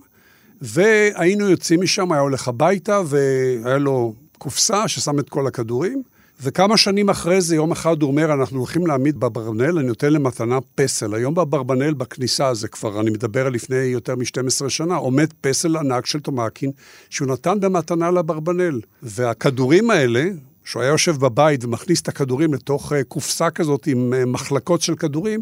[0.61, 6.03] והיינו יוצאים משם, היה הולך הביתה, והיה לו קופסה ששם את כל הכדורים.
[6.41, 10.59] וכמה שנים אחרי זה, יום אחד הוא אומר, אנחנו הולכים להעמיד באברבנל, אני נותן למתנה
[10.75, 11.13] פסל.
[11.13, 16.05] היום באברבנל, בכניסה, זה כבר, אני מדבר על לפני יותר מ-12 שנה, עומד פסל ענק
[16.05, 16.71] של תומקין,
[17.09, 18.81] שהוא נתן במתנה לאברבנל.
[19.03, 20.25] והכדורים האלה,
[20.63, 24.95] שהוא היה יושב בבית ומכניס את הכדורים לתוך אה, קופסה כזאת עם אה, מחלקות של
[24.95, 25.41] כדורים,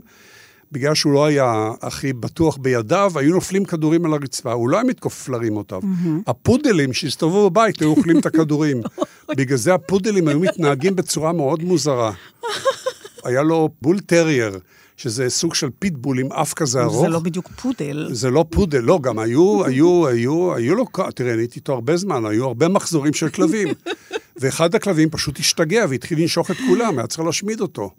[0.71, 4.83] בגלל שהוא לא היה הכי בטוח בידיו, היו נופלים כדורים על הרצפה, הוא לא היה
[4.83, 5.79] מתכופף להרים אותם.
[5.79, 6.23] Mm-hmm.
[6.27, 8.81] הפודלים שהסתובבו בבית היו אוכלים את הכדורים.
[9.37, 12.11] בגלל זה הפודלים היו מתנהגים בצורה מאוד מוזרה.
[13.25, 14.59] היה לו בול טרייר.
[14.97, 17.01] שזה סוג של פיטבול עם אף כזה ארוך.
[17.01, 18.09] זה לא בדיוק פודל.
[18.11, 21.97] זה לא פודל, לא, גם היו, היו, היו, היו לו, תראה, אני הייתי איתו הרבה
[21.97, 23.67] זמן, היו הרבה מחזורים של כלבים.
[24.39, 27.91] ואחד הכלבים פשוט השתגע והתחיל לנשוך את כולם, היה צריך להשמיד אותו.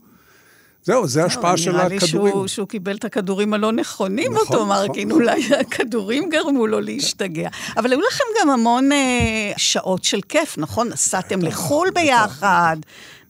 [0.86, 2.32] זהו, זה ההשפעה של הכדורים.
[2.32, 5.22] נראה לי שהוא קיבל את הכדורים הלא נכונים, נכון, אותו מרקין, נכון.
[5.22, 7.48] אולי הכדורים גרמו לו להשתגע.
[7.76, 10.88] אבל היו לכם גם המון אה, שעות של כיף, נכון?
[10.88, 12.76] נסעתם לחו"ל ביחד,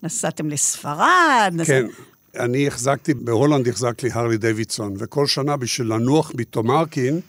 [0.03, 1.55] נסעתם לספרד.
[1.67, 1.87] כן.
[2.39, 7.21] אני החזקתי, בהולנד החזקתי הרלי דיווידסון, וכל שנה בשביל לנוח מתומרקין,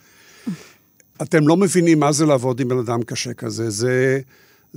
[1.21, 3.69] אתם לא מבינים מה זה לעבוד עם בן אדם קשה כזה.
[3.69, 4.19] זה...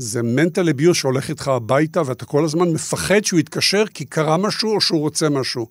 [0.02, 4.74] זה מנטל אביוס שהולך איתך הביתה, ואתה כל הזמן מפחד שהוא יתקשר כי קרה משהו
[4.74, 5.66] או שהוא רוצה משהו.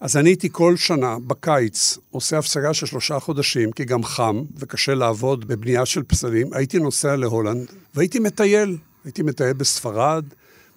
[0.00, 4.94] אז אני הייתי כל שנה, בקיץ, עושה הפסקה של שלושה חודשים, כי גם חם וקשה
[4.94, 6.52] לעבוד בבנייה של פסלים.
[6.52, 8.76] הייתי נוסע להולנד והייתי מטייל.
[9.04, 10.24] הייתי מטייל בספרד,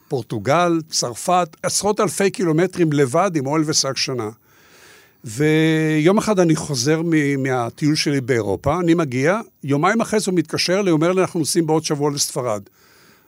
[0.08, 4.30] פורטוגל, צרפת, עשרות אלפי קילומטרים לבד עם אוהל ושק שנה.
[5.24, 7.02] ויום אחד אני חוזר
[7.38, 11.68] מהטיול שלי באירופה, אני מגיע, יומיים אחרי זה הוא מתקשר אליי, אומר לי, אנחנו נוסעים
[11.68, 12.62] בעוד שבוע לספרד.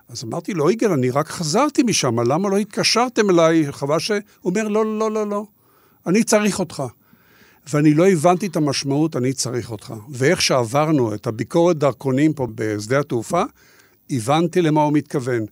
[0.10, 3.72] אז אמרתי לו, יגאל, אני רק חזרתי משם, למה לא התקשרתם אליי?
[3.72, 4.12] חבל ש...
[4.12, 5.46] הוא אומר, לא, לא, לא, לא,
[6.08, 6.84] אני צריך אותך.
[7.74, 9.94] ואני לא הבנתי את המשמעות, אני צריך אותך.
[10.10, 13.44] ואיך שעברנו את הביקורת דרכונים פה בשדה התעופה,
[14.10, 15.46] הבנתי למה הוא מתכוון.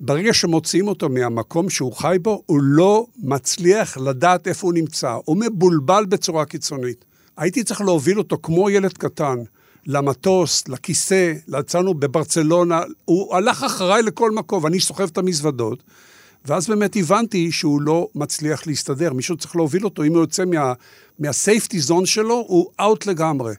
[0.00, 5.16] ברגע שמוציאים אותו מהמקום שהוא חי בו, הוא לא מצליח לדעת איפה הוא נמצא.
[5.24, 7.04] הוא מבולבל בצורה קיצונית.
[7.36, 9.38] הייתי צריך להוביל אותו כמו ילד קטן,
[9.86, 15.82] למטוס, לכיסא, יצאנו בברצלונה, הוא הלך אחריי לכל מקום, ואני סוחב את המזוודות.
[16.44, 20.72] ואז באמת הבנתי שהוא לא מצליח להסתדר, מישהו צריך להוביל אותו, אם הוא יוצא מה,
[21.18, 23.54] מהסייפטי זון שלו, הוא אאוט לגמרי.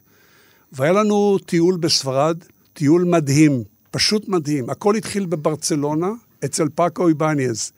[0.72, 2.36] והיה לנו טיול בספרד,
[2.72, 4.70] טיול מדהים, פשוט מדהים.
[4.70, 6.10] הכל התחיל בברצלונה,
[6.44, 7.72] אצל פאקו איבניאז.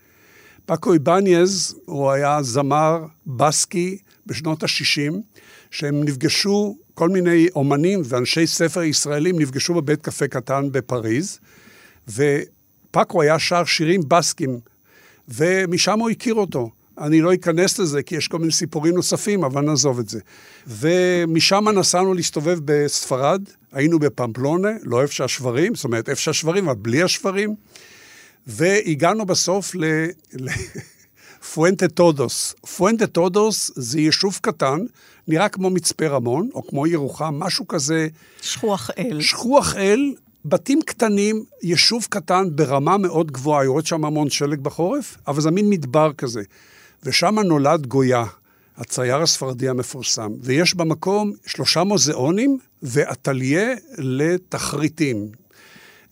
[0.67, 5.13] פאקו איבניאז הוא היה זמר בסקי בשנות ה-60,
[5.71, 11.39] שהם נפגשו, כל מיני אומנים ואנשי ספר ישראלים נפגשו בבית קפה קטן בפריז,
[12.09, 14.61] ופאקו היה שר שירים בסקים,
[15.29, 16.71] ומשם הוא הכיר אותו.
[16.99, 20.21] אני לא אכנס לזה, כי יש כל מיני סיפורים נוספים, אבל נעזוב את זה.
[20.67, 27.03] ומשם נסענו להסתובב בספרד, היינו בפמפלונה, לא איפה שהשברים, זאת אומרת, איפה שהשברים, אבל בלי
[27.03, 27.55] השברים,
[28.47, 30.07] והגענו בסוף ל...
[31.55, 32.55] פואנטה טודוס.
[32.77, 34.79] פואנטה טודוס זה יישוב קטן,
[35.29, 38.09] נראה כמו מצפה רמון, או כמו ירוחם, משהו כזה...
[38.43, 39.21] שכוח אל.
[39.21, 45.41] שכוח אל, בתים קטנים, יישוב קטן ברמה מאוד גבוהה, יורד שם המון שלג בחורף, אבל
[45.41, 46.43] זה מין מדבר כזה.
[47.03, 48.25] ושם נולד גויה,
[48.77, 50.33] הצייר הספרדי המפורסם.
[50.41, 55.29] ויש במקום שלושה מוזיאונים ואטליה לתחריטים.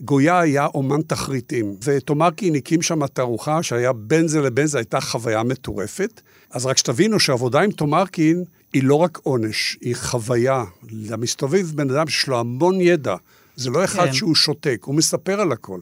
[0.00, 5.42] גויה היה אומן תחריטים, ותומרקין הקים שם תערוכה שהיה בין זה לבין זה, הייתה חוויה
[5.42, 6.20] מטורפת.
[6.50, 10.64] אז רק שתבינו שעבודה עם תומרקין היא לא רק עונש, היא חוויה.
[10.90, 13.16] למסתובב בן אדם שיש לו המון ידע.
[13.56, 14.12] זה לא אחד כן.
[14.12, 15.80] שהוא שותק, הוא מספר על הכל.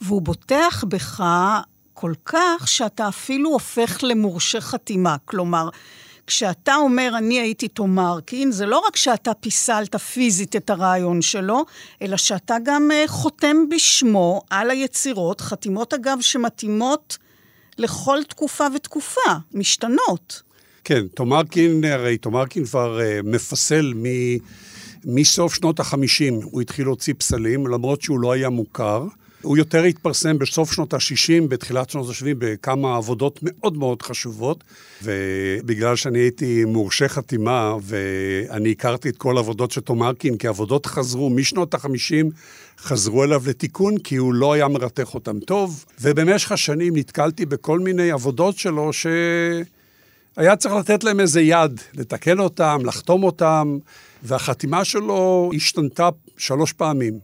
[0.00, 1.24] והוא בוטח בך
[1.94, 5.16] כל כך שאתה אפילו הופך למורשה חתימה.
[5.24, 5.68] כלומר,
[6.28, 11.64] כשאתה אומר, אני הייתי תומרקין, זה לא רק שאתה פיסלת פיזית את הרעיון שלו,
[12.02, 17.18] אלא שאתה גם uh, חותם בשמו על היצירות, חתימות אגב שמתאימות
[17.78, 20.42] לכל תקופה ותקופה, משתנות.
[20.84, 24.04] כן, תומרקין, הרי תומרקין כבר uh, מפסל מ...
[25.04, 29.06] מסוף שנות ה-50 הוא התחיל להוציא פסלים, למרות שהוא לא היה מוכר.
[29.42, 34.64] הוא יותר התפרסם בסוף שנות ה-60, בתחילת שנות ה-70, בכמה עבודות מאוד מאוד חשובות,
[35.02, 40.86] ובגלל שאני הייתי מורשה חתימה, ואני הכרתי את כל העבודות של תום ארקין, כי העבודות
[40.86, 42.26] חזרו משנות ה-50,
[42.78, 48.10] חזרו אליו לתיקון, כי הוא לא היה מרתך אותם טוב, ובמשך השנים נתקלתי בכל מיני
[48.10, 49.06] עבודות שלו ש...
[50.36, 53.78] היה צריך לתת להם איזה יד, לתקן אותם, לחתום אותם,
[54.22, 57.18] והחתימה שלו השתנתה שלוש פעמים.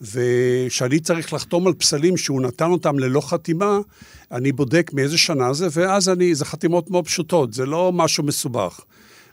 [0.00, 3.78] וכשאני צריך לחתום על פסלים שהוא נתן אותם ללא חתימה,
[4.32, 8.80] אני בודק מאיזה שנה זה, ואז אני, זה חתימות מאוד פשוטות, זה לא משהו מסובך.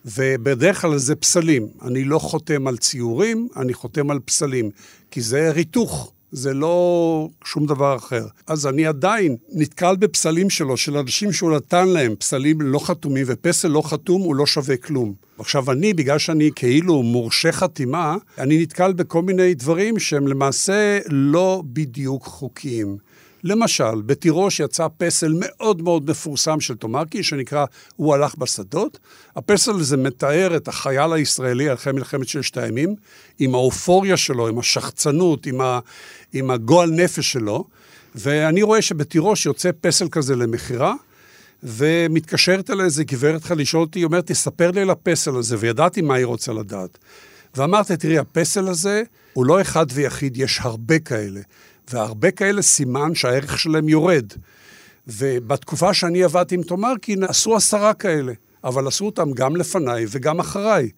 [0.05, 1.67] ובדרך כלל זה פסלים.
[1.81, 4.69] אני לא חותם על ציורים, אני חותם על פסלים,
[5.11, 6.11] כי זה ריתוך.
[6.33, 8.25] זה לא שום דבר אחר.
[8.47, 13.67] אז אני עדיין נתקל בפסלים שלו, של אנשים שהוא נתן להם פסלים לא חתומים, ופסל
[13.67, 15.13] לא חתום הוא לא שווה כלום.
[15.39, 21.63] עכשיו, אני, בגלל שאני כאילו מורשה חתימה, אני נתקל בכל מיני דברים שהם למעשה לא
[21.65, 22.97] בדיוק חוקיים.
[23.43, 28.99] למשל, בתירוש יצא פסל מאוד מאוד מפורסם של תומרקי, שנקרא "הוא הלך בשדות".
[29.35, 32.95] הפסל הזה מתאר את החייל הישראלי אחרי מלחמת ששת הימים,
[33.39, 35.79] עם האופוריה שלו, עם השחצנות, עם, ה,
[36.33, 37.65] עם הגועל נפש שלו,
[38.15, 40.93] ואני רואה שבתירוש יוצא פסל כזה למכירה,
[41.63, 46.15] ומתקשרת אליי איזה גברת לשאול אותי, היא אומרת, תספר לי על הפסל הזה, וידעתי מה
[46.15, 46.97] היא רוצה לדעת.
[47.55, 49.03] ואמרתי, תראי, הפסל הזה
[49.33, 51.41] הוא לא אחד ויחיד, יש הרבה כאלה.
[51.91, 54.25] והרבה כאלה סימן שהערך שלהם יורד.
[55.07, 60.89] ובתקופה שאני עבדתי עם תומרקין, עשו עשרה כאלה, אבל עשו אותם גם לפניי וגם אחריי.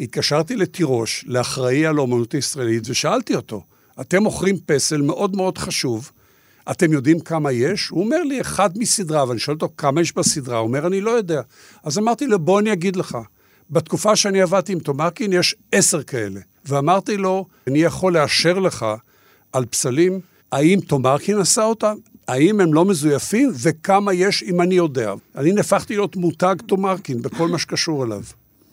[0.00, 3.62] התקשרתי לתירוש, לאחראי על האומנות הישראלית, ושאלתי אותו,
[4.00, 6.10] אתם מוכרים פסל מאוד מאוד חשוב,
[6.70, 7.88] אתם יודעים כמה יש?
[7.88, 10.58] הוא אומר לי, אחד מסדרה, ואני שואל אותו, כמה יש בסדרה?
[10.58, 11.40] הוא אומר, אני לא יודע.
[11.84, 13.18] אז אמרתי לו, בוא אני אגיד לך.
[13.70, 16.40] בתקופה שאני עבדתי עם תומרקין יש עשר כאלה.
[16.64, 18.86] ואמרתי לו, אני יכול לאשר לך
[19.56, 20.20] על פסלים,
[20.52, 21.94] האם תומרקין עשה אותם?
[22.28, 25.14] האם הם לא מזויפים, וכמה יש אם אני יודע.
[25.36, 28.22] אני נהפכתי להיות מותג תומרקין בכל מה שקשור אליו.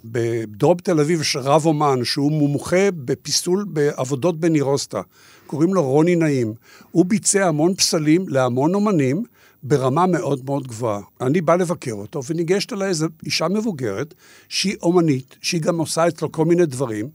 [0.06, 5.02] בדרום תל אביב יש רב אומן שהוא מומחה בפיסול בעבודות בנירוסטה.
[5.48, 6.54] קוראים לו רוני נעים.
[6.92, 9.24] הוא ביצע המון פסלים להמון אומנים
[9.64, 11.02] ברמה מאוד מאוד גבוהה.
[11.22, 14.14] אני בא לבקר אותו, וניגשת אליי איזו אישה מבוגרת,
[14.50, 17.10] שהיא אומנית, שהיא גם עושה אצלו כל מיני דברים,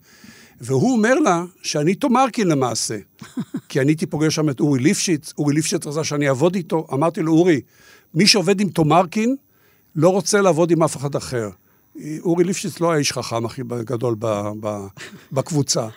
[0.60, 2.96] והוא אומר לה שאני תומרקין למעשה.
[3.68, 7.20] כי אני הייתי פוגש שם את אורי ליפשיץ, אורי ליפשיץ רצה שאני אעבוד איתו, אמרתי
[7.20, 7.60] לו, אורי,
[8.14, 9.36] מי שעובד עם תומרקין
[9.96, 11.48] לא רוצה לעבוד עם אף אחד אחר.
[12.20, 14.86] אורי ליפשיץ לא האיש חכם הכי גדול ב, ב,
[15.32, 15.88] בקבוצה.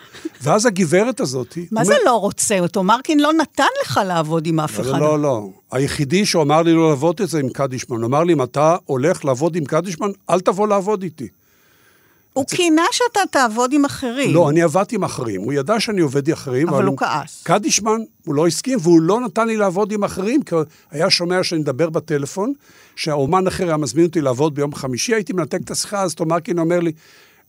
[0.42, 1.58] ואז הגברת הזאת...
[1.72, 2.68] מה זה לא רוצה?
[2.72, 5.00] תומרקין לא נתן לך לעבוד עם אף לא, אחד.
[5.00, 5.50] לא, לא.
[5.72, 7.98] היחידי שהוא אמר לי לא לעבוד את זה עם קדישמן.
[7.98, 11.28] הוא אמר לי, אם אתה הולך לעבוד עם קדישמן, אל תבוא לעבוד איתי.
[12.34, 14.34] הוא קינה שאתה תעבוד עם אחרים.
[14.34, 15.42] לא, אני עבדתי עם אחרים.
[15.42, 16.70] הוא ידע שאני עובד עם אחרים.
[16.70, 17.44] אבל הוא כעס.
[17.44, 20.56] קדישמן, הוא לא הסכים, והוא לא נתן לי לעבוד עם אחרים, כי
[20.92, 22.54] היה שומע שאני מדבר בטלפון,
[22.96, 26.80] שהאומן אחר היה מזמין אותי לעבוד ביום חמישי, הייתי מנתק את השיחה, אז תומרקין אומר
[26.80, 26.92] לי,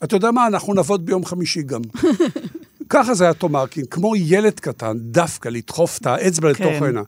[0.05, 1.81] אתה יודע מה, אנחנו נעבוד ביום חמישי גם.
[2.89, 6.65] ככה זה היה תומרקין, כמו ילד קטן, דווקא לדחוף את האצבע כן.
[6.65, 7.03] לתוך העינה.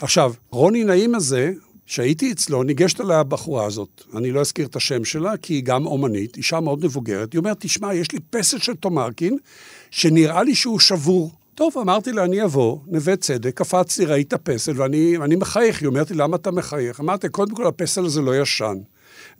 [0.00, 1.52] עכשיו, רוני נעים הזה,
[1.90, 5.86] כשהייתי אצלו, ניגשת אליי הבחורה הזאת, אני לא אזכיר את השם שלה, כי היא גם
[5.86, 9.38] אומנית, אישה מאוד מבוגרת, היא אומרת, תשמע, יש לי פסל של תומרקין,
[9.90, 11.32] שנראה לי שהוא שבור.
[11.54, 15.80] טוב, אמרתי לה, אני אבוא, נווה צדק, קפצתי, ראיתי את הפסל, ואני, מחייך.
[15.80, 17.00] היא אומרת לי, למה אתה מחייך?
[17.00, 18.76] אמרתי, קודם כל, הפסל הזה לא ישן.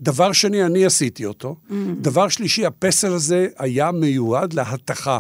[0.01, 1.57] דבר שני, אני עשיתי אותו.
[1.69, 1.73] Mm.
[2.01, 5.19] דבר שלישי, הפסל הזה היה מיועד להתכה.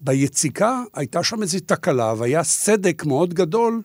[0.00, 3.82] ביציקה הייתה שם איזו תקלה, והיה סדק מאוד גדול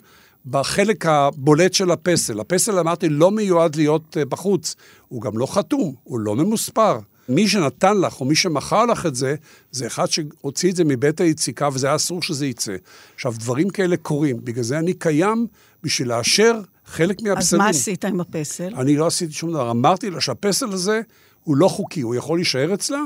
[0.50, 2.40] בחלק הבולט של הפסל.
[2.40, 4.76] הפסל, אמרתי, לא מיועד להיות אה, בחוץ.
[5.08, 7.00] הוא גם לא חתום, הוא לא ממוספר.
[7.30, 9.36] מי שנתן לך, או מי שמכר לך את זה,
[9.72, 12.76] זה אחד שהוציא את זה מבית היציקה, וזה היה אסור שזה יצא.
[13.16, 14.38] עכשיו, דברים כאלה קורים.
[14.44, 15.48] בגלל זה אני קיים
[15.84, 17.62] בשביל לאשר חלק מהפסלים.
[17.62, 18.74] אז מה עשית עם הפסל?
[18.76, 19.72] אני לא עשיתי שום דבר.
[19.72, 21.02] אמרתי לה שהפסל הזה
[21.44, 23.02] הוא לא חוקי, הוא יכול להישאר אצלה,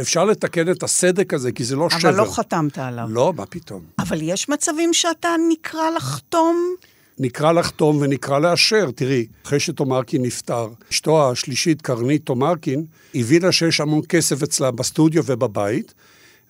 [0.00, 2.10] אפשר לתקן את הסדק הזה, כי זה לא אבל שבר.
[2.10, 3.06] אבל לא חתמת עליו.
[3.10, 3.80] לא, מה פתאום.
[3.98, 6.74] אבל יש מצבים שאתה נקרא לחתום?
[7.18, 8.90] נקרא לחתום ונקרא לאשר.
[8.94, 15.94] תראי, אחרי שתומרקין נפטר, אשתו השלישית, קרנית תומרקין, הבינה שיש המון כסף אצלה בסטודיו ובבית,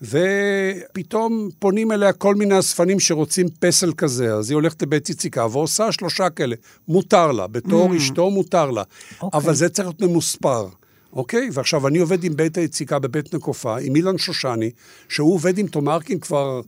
[0.02, 5.92] ופתאום פונים אליה כל מיני אספנים שרוצים פסל כזה, אז היא הולכת לבית יציקה ועושה
[5.92, 6.56] שלושה כאלה.
[6.88, 7.96] מותר לה, בתור mm.
[7.96, 8.82] אשתו מותר לה.
[8.82, 9.22] Okay.
[9.22, 9.40] אוקיי.
[9.40, 10.66] אבל זה צריך להיות ממוספר.
[11.14, 11.48] אוקיי?
[11.52, 14.70] ועכשיו, אני עובד עם בית היציקה בבית נקופה, עם אילן שושני,
[15.08, 16.60] שהוא עובד עם תומרקין כבר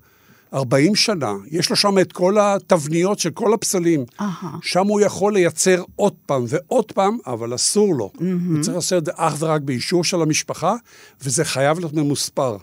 [0.54, 1.32] 40 שנה.
[1.50, 4.04] יש לו שם את כל התבניות של כל הפסלים.
[4.20, 4.24] Uh-huh.
[4.62, 8.10] שם הוא יכול לייצר עוד פעם ועוד פעם, אבל אסור לו.
[8.14, 8.22] Mm-hmm.
[8.48, 10.74] הוא צריך לעשות את זה אך ורק באישור של המשפחה,
[11.22, 12.56] וזה חייב להיות ממוספר.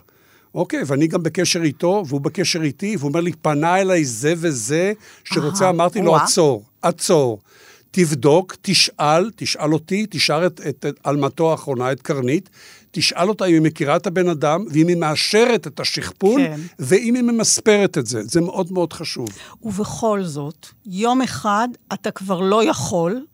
[0.54, 4.92] אוקיי, ואני גם בקשר איתו, והוא בקשר איתי, והוא אומר לי, פנה אליי זה וזה,
[5.24, 5.70] שרוצה.
[5.70, 7.38] אמרתי לו, עצור, עצור.
[7.96, 12.50] תבדוק, תשאל, תשאל אותי, תשאל את, את, את אלמתו האחרונה, את קרנית,
[12.90, 16.60] תשאל אותה אם היא מכירה את הבן אדם, ואם היא מאשרת את השכפול, כן.
[16.78, 18.22] ואם היא ממספרת את זה.
[18.22, 19.28] זה מאוד מאוד חשוב.
[19.62, 23.24] ובכל זאת, יום אחד אתה כבר לא יכול,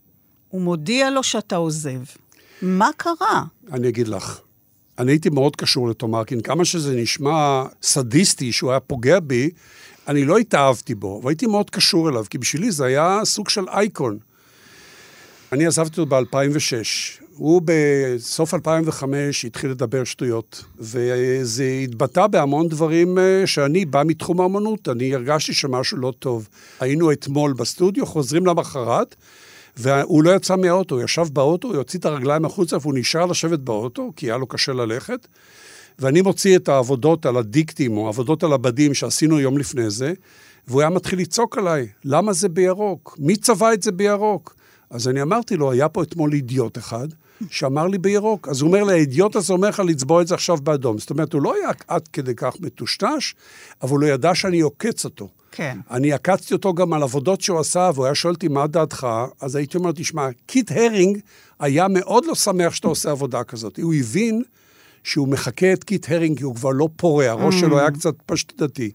[0.53, 2.01] ומודיע לו שאתה עוזב.
[2.61, 3.43] מה קרה?
[3.71, 4.39] אני אגיד לך.
[4.99, 9.49] אני הייתי מאוד קשור לתומרקין, כמה שזה נשמע סדיסטי שהוא היה פוגע בי,
[10.07, 14.17] אני לא התאהבתי בו, והייתי מאוד קשור אליו, כי בשבילי זה היה סוג של אייקון.
[15.51, 17.21] אני עזבתי אותו ב-2006.
[17.35, 24.89] הוא בסוף 2005 התחיל לדבר שטויות, וזה התבטא בהמון דברים אה, שאני בא מתחום האמנות,
[24.89, 26.47] אני הרגשתי שמשהו לא טוב.
[26.79, 29.15] היינו אתמול בסטודיו, חוזרים למחרת,
[29.77, 33.59] והוא לא יצא מהאוטו, הוא ישב באוטו, הוא יוציא את הרגליים החוצה, והוא נשאר לשבת
[33.59, 35.27] באוטו, כי היה לו קשה ללכת.
[35.99, 40.13] ואני מוציא את העבודות על הדיקטים, או העבודות על הבדים שעשינו יום לפני זה,
[40.67, 43.15] והוא היה מתחיל לצעוק עליי, למה זה בירוק?
[43.19, 44.60] מי צבע את זה בירוק?
[44.91, 47.07] אז אני אמרתי לו, היה פה אתמול אידיוט אחד,
[47.49, 48.47] שאמר לי בירוק.
[48.47, 50.97] אז הוא אומר לי, האידיוט הזה אומר לך לצבוע את זה עכשיו באדום.
[50.97, 53.33] זאת אומרת, הוא לא היה עד כדי כך מטושטש,
[53.81, 55.29] אבל הוא לא ידע שאני עוקץ אותו.
[55.51, 55.77] כן.
[55.91, 59.07] אני עקצתי אותו גם על עבודות שהוא עשה, והוא היה שואל אותי, מה דעתך?
[59.41, 61.19] אז הייתי אומר, תשמע, קיט הרינג
[61.59, 63.79] היה מאוד לא שמח שאתה עושה עבודה כזאת.
[63.79, 64.43] הוא הבין
[65.03, 67.59] שהוא מחקה את קית' הרינג, כי הוא כבר לא פורה, הראש mm.
[67.59, 68.91] שלו היה קצת פשטידה.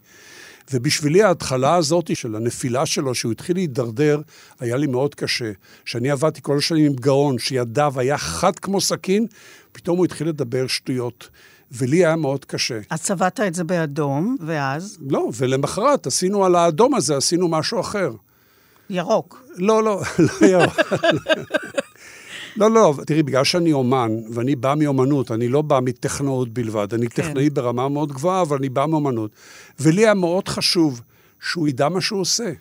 [0.72, 4.20] ובשבילי ההתחלה הזאת של הנפילה שלו, שהוא התחיל להידרדר,
[4.60, 5.52] היה לי מאוד קשה.
[5.84, 9.26] שאני עבדתי כל השנים עם גאון, שידיו היה חד כמו סכין,
[9.72, 11.28] פתאום הוא התחיל לדבר שטויות.
[11.72, 12.80] ולי היה מאוד קשה.
[12.90, 14.98] אז צבעת את זה באדום, ואז?
[15.10, 18.10] לא, ולמחרת עשינו על האדום הזה, עשינו משהו אחר.
[18.90, 19.42] ירוק.
[19.56, 20.74] לא, לא, לא ירוק.
[22.56, 27.08] לא, לא, תראי, בגלל שאני אומן, ואני בא מאומנות, אני לא בא מטכנאות בלבד, אני
[27.08, 27.22] כן.
[27.22, 29.30] טכנאי ברמה מאוד גבוהה, אבל אני בא מאומנות.
[29.80, 31.00] ולי היה מאוד חשוב
[31.40, 32.52] שהוא ידע מה שהוא עושה.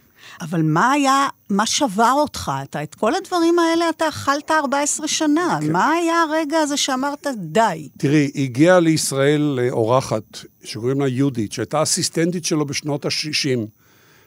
[0.42, 2.52] אבל מה היה, מה שבר אותך?
[2.64, 5.58] אתה, את כל הדברים האלה אתה אכלת 14 שנה.
[5.62, 5.72] כן.
[5.72, 7.90] מה היה הרגע הזה שאמרת, די?
[7.98, 10.24] תראי, הגיעה לישראל אורחת,
[10.64, 13.60] שקוראים לה יהודית, שהייתה אסיסטנטית שלו בשנות ה-60,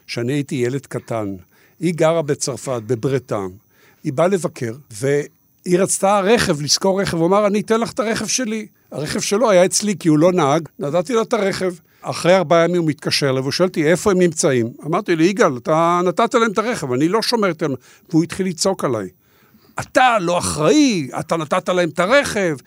[0.07, 1.35] שאני הייתי ילד קטן.
[1.79, 3.47] היא גרה בצרפת, בברטן.
[4.03, 5.21] היא באה לבקר, ו...
[5.69, 8.67] היא רצתה רכב, לשכור רכב, הוא אמר, אני אתן לך את הרכב שלי.
[8.91, 11.73] הרכב שלו היה אצלי כי הוא לא נהג, נתתי לו את הרכב.
[12.01, 14.69] אחרי ארבעה ימים הוא מתקשר אליי, והוא שואל אותי, איפה הם נמצאים?
[14.85, 17.73] אמרתי לי, יגאל, אתה נתת להם את הרכב, אני לא שומר את הם.
[18.09, 19.09] והוא התחיל לצעוק עליי.
[19.79, 22.57] אתה לא אחראי, אתה נתת להם את הרכב.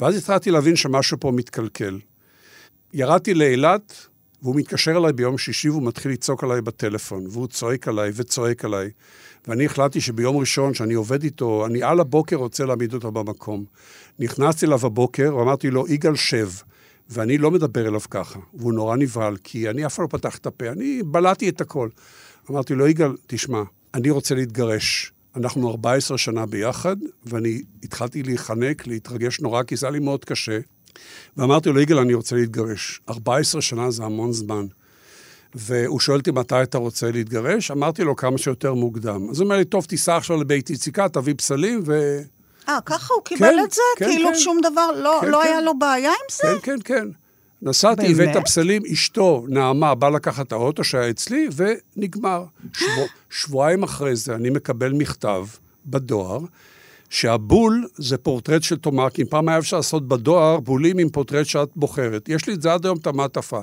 [0.00, 1.98] ואז התחלתי להבין שמשהו פה מתקלקל.
[2.94, 4.06] ירדתי לאילת,
[4.42, 8.90] והוא מתקשר אליי ביום שישי, והוא מתחיל לצעוק עליי בטלפון, והוא צועק עליי וצועק עליי.
[9.48, 13.64] ואני החלטתי שביום ראשון, שאני עובד איתו, אני על הבוקר רוצה להעמיד אותו במקום.
[14.18, 16.48] נכנסתי אליו הבוקר, ואמרתי לו, יגאל, שב.
[17.10, 20.46] ואני לא מדבר אליו ככה, והוא נורא נבהל, כי אני אף פעם לא פתח את
[20.46, 21.88] הפה, אני בלעתי את הכל.
[22.50, 23.62] אמרתי לו, יגאל, תשמע,
[23.94, 25.12] אני רוצה להתגרש.
[25.36, 30.58] אנחנו 14 שנה ביחד, ואני התחלתי להיחנק, להתרגש נורא, כי זה היה לי מאוד קשה.
[31.36, 33.00] ואמרתי לו, יגאל, אני רוצה להתגרש.
[33.08, 34.66] 14 שנה זה המון זמן.
[35.54, 39.30] והוא שואל אותי מתי אתה רוצה להתגרש, אמרתי לו כמה שיותר מוקדם.
[39.30, 42.20] אז הוא אומר לי, טוב, תיסע עכשיו לבית יציקה, תביא פסלים ו...
[42.68, 43.82] אה, ככה הוא קיבל כן, את זה?
[43.96, 44.38] כן, כאילו כן.
[44.38, 45.48] שום דבר, לא, כן, לא כן.
[45.48, 46.42] היה לו בעיה עם זה?
[46.62, 47.08] כן, כן, כן.
[47.62, 48.12] נסעתי?
[48.12, 52.44] הבאת הפסלים, אשתו, נעמה, באה לקחת את האוטו שהיה אצלי, ונגמר.
[52.72, 55.46] שבוע, שבועיים אחרי זה אני מקבל מכתב
[55.86, 56.40] בדואר,
[57.12, 59.26] שהבול זה פורטרט של תומרקין.
[59.26, 62.28] פעם היה אפשר לעשות בדואר בולים עם פורטרט שאת בוחרת.
[62.28, 63.60] יש לי את זה עד היום, את המעטפה.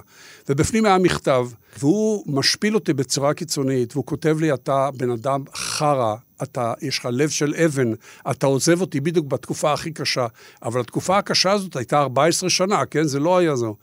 [0.49, 1.47] ובפנים היה מכתב,
[1.79, 7.07] והוא משפיל אותי בצורה קיצונית, והוא כותב לי, אתה בן אדם חרא, אתה, יש לך
[7.11, 7.91] לב של אבן,
[8.31, 10.27] אתה עוזב אותי בדיוק בתקופה הכי קשה.
[10.63, 13.03] אבל התקופה הקשה הזאת הייתה 14 שנה, כן?
[13.03, 13.75] זה לא היה זו.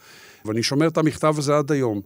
[0.44, 2.00] ואני שומר את המכתב הזה עד היום.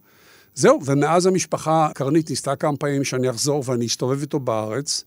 [0.55, 5.05] זהו, ומאז המשפחה, קרנית ניסתה כמה פעמים שאני אחזור ואני אסתובב איתו בארץ,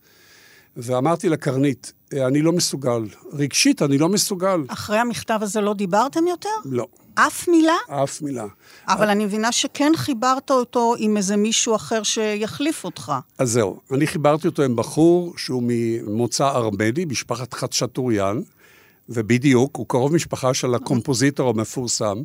[0.77, 3.05] ואמרתי לקרנית, אני לא מסוגל.
[3.33, 4.63] רגשית, אני לא מסוגל.
[4.67, 6.49] אחרי המכתב הזה לא דיברתם יותר?
[6.65, 7.75] לא, אף מילה?
[7.87, 8.45] אף מילה.
[8.87, 13.13] אבל אני מבינה שכן חיברת אותו עם איזה מישהו אחר שיחליף אותך.
[13.37, 18.41] אז זהו, אני חיברתי אותו עם בחור שהוא ממוצא ארמני, משפחת חצ'טוריאן,
[19.09, 22.17] ובדיוק, הוא קרוב משפחה של הקומפוזיטור המפורסם.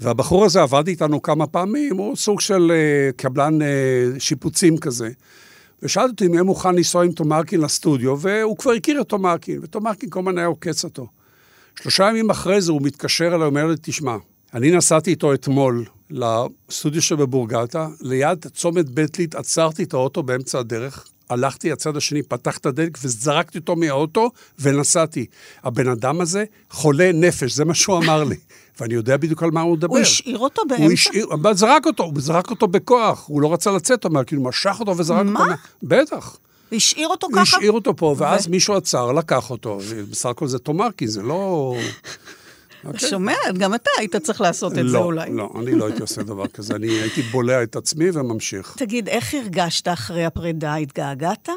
[0.00, 3.64] והבחור הזה עבד איתנו כמה פעמים, הוא סוג של uh, קבלן uh,
[4.18, 5.08] שיפוצים כזה.
[5.82, 10.10] ושאלתי אותי אם יהיה מוכן לנסוע עם תומרקין לסטודיו, והוא כבר הכיר את תומרקין, ותומרקין
[10.10, 11.06] כל הזמן היה עוקץ אותו.
[11.82, 14.16] שלושה ימים אחרי זה הוא מתקשר אליי, אומר לי, תשמע,
[14.54, 21.08] אני נסעתי איתו אתמול לסטודיו שבבורגטה, ליד צומת בית ליט, עצרתי את האוטו באמצע הדרך,
[21.30, 25.26] הלכתי לצד השני, פתח את הדלק וזרקתי אותו מהאוטו ונסעתי.
[25.64, 28.36] הבן אדם הזה חולה נפש, זה מה שהוא אמר לי.
[28.80, 29.88] ואני יודע בדיוק על מה הוא מדבר.
[29.94, 30.84] הוא השאיר אותו באמצע?
[30.84, 34.24] הוא השאיר, אבל זרק אותו, הוא זרק אותו בכוח, הוא לא רצה לצאת, הוא אמר,
[34.24, 35.40] כאילו, משך אותו וזרק מה?
[35.40, 35.52] אותו.
[35.82, 36.36] בטח.
[36.72, 37.42] השאיר אותו ככה?
[37.42, 39.78] השאיר אותו פה, ואז ו- מישהו עצר, לקח אותו,
[40.10, 41.74] בסך הכל זה תומרקין, זה לא...
[42.90, 45.30] אתה שומעת, גם אתה היית צריך לעשות את זה לא, אולי.
[45.32, 48.74] לא, אני לא הייתי עושה דבר כזה, אני הייתי בולע את עצמי וממשיך.
[48.78, 50.74] תגיד, איך הרגשת אחרי הפרידה?
[50.74, 51.48] התגעגעת?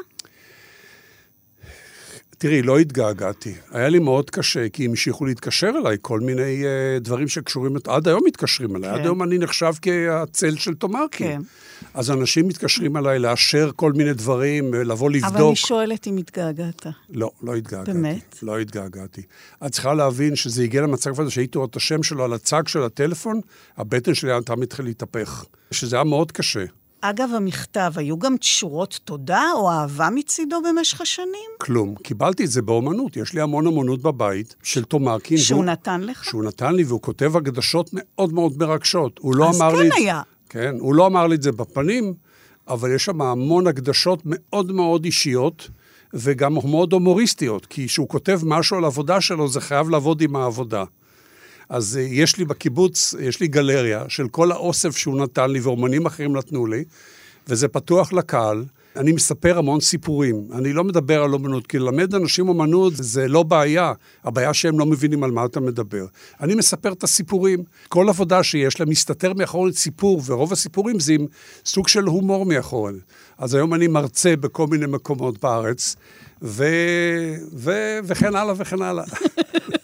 [2.42, 3.54] תראי, לא התגעגעתי.
[3.70, 8.22] היה לי מאוד קשה, כי המשיכו להתקשר אליי כל מיני uh, דברים שקשורים, עד היום
[8.26, 8.94] מתקשרים אליי, כן.
[8.94, 11.26] עד היום אני נחשב כהצל של תומרקין.
[11.26, 11.42] כן.
[11.94, 15.32] אז אנשים מתקשרים אליי לאשר כל מיני דברים, אה, לבוא לבדוק.
[15.34, 16.86] אבל אני שואלת אם התגעגעת.
[17.10, 17.92] לא, לא התגעגעתי.
[17.92, 18.38] באמת?
[18.42, 19.22] לא התגעגעתי.
[19.66, 22.82] את צריכה להבין שזה הגיע למצב הזה שהייתי רואה את השם שלו על הצג של
[22.82, 23.40] הטלפון,
[23.76, 25.44] הבטן שלי הייתה מתחיל להתהפך.
[25.70, 26.64] שזה היה מאוד קשה.
[27.04, 31.50] אגב, המכתב, היו גם תשורות תודה או אהבה מצידו במשך השנים?
[31.60, 31.94] כלום.
[32.02, 33.16] קיבלתי את זה באומנות.
[33.16, 35.38] יש לי המון אמנות בבית של תומרקין.
[35.38, 36.24] שהוא והוא- נתן לך?
[36.24, 39.18] שהוא נתן לי, והוא כותב הקדשות מאוד מאוד מרגשות.
[39.18, 39.88] הוא לא אז אמר כן לי...
[39.88, 40.22] את- היה.
[40.48, 42.14] כן, הוא לא אמר לי את זה בפנים,
[42.68, 45.68] אבל יש שם המון הקדשות מאוד מאוד אישיות,
[46.14, 50.84] וגם מאוד הומוריסטיות, כי כשהוא כותב משהו על העבודה שלו, זה חייב לעבוד עם העבודה.
[51.72, 56.06] אז אה, יש לי בקיבוץ, יש לי גלריה של כל האוסף שהוא נתן לי, ואומנים
[56.06, 56.84] אחרים נתנו לי,
[57.48, 58.64] וזה פתוח לקהל.
[58.96, 60.46] אני מספר המון סיפורים.
[60.52, 63.92] אני לא מדבר על אומנות, כי ללמד אנשים אומנות זה לא בעיה.
[64.24, 66.06] הבעיה שהם לא מבינים על מה אתה מדבר.
[66.40, 67.62] אני מספר את הסיפורים.
[67.88, 71.26] כל עבודה שיש להם מסתתר מאחורי סיפור, ורוב הסיפורים זה עם
[71.64, 72.92] סוג של הומור מאחורי.
[73.38, 75.96] אז היום אני מרצה בכל מיני מקומות בארץ,
[76.42, 76.64] ו...
[77.54, 77.72] ו...
[78.04, 79.04] וכן הלאה וכן הלאה.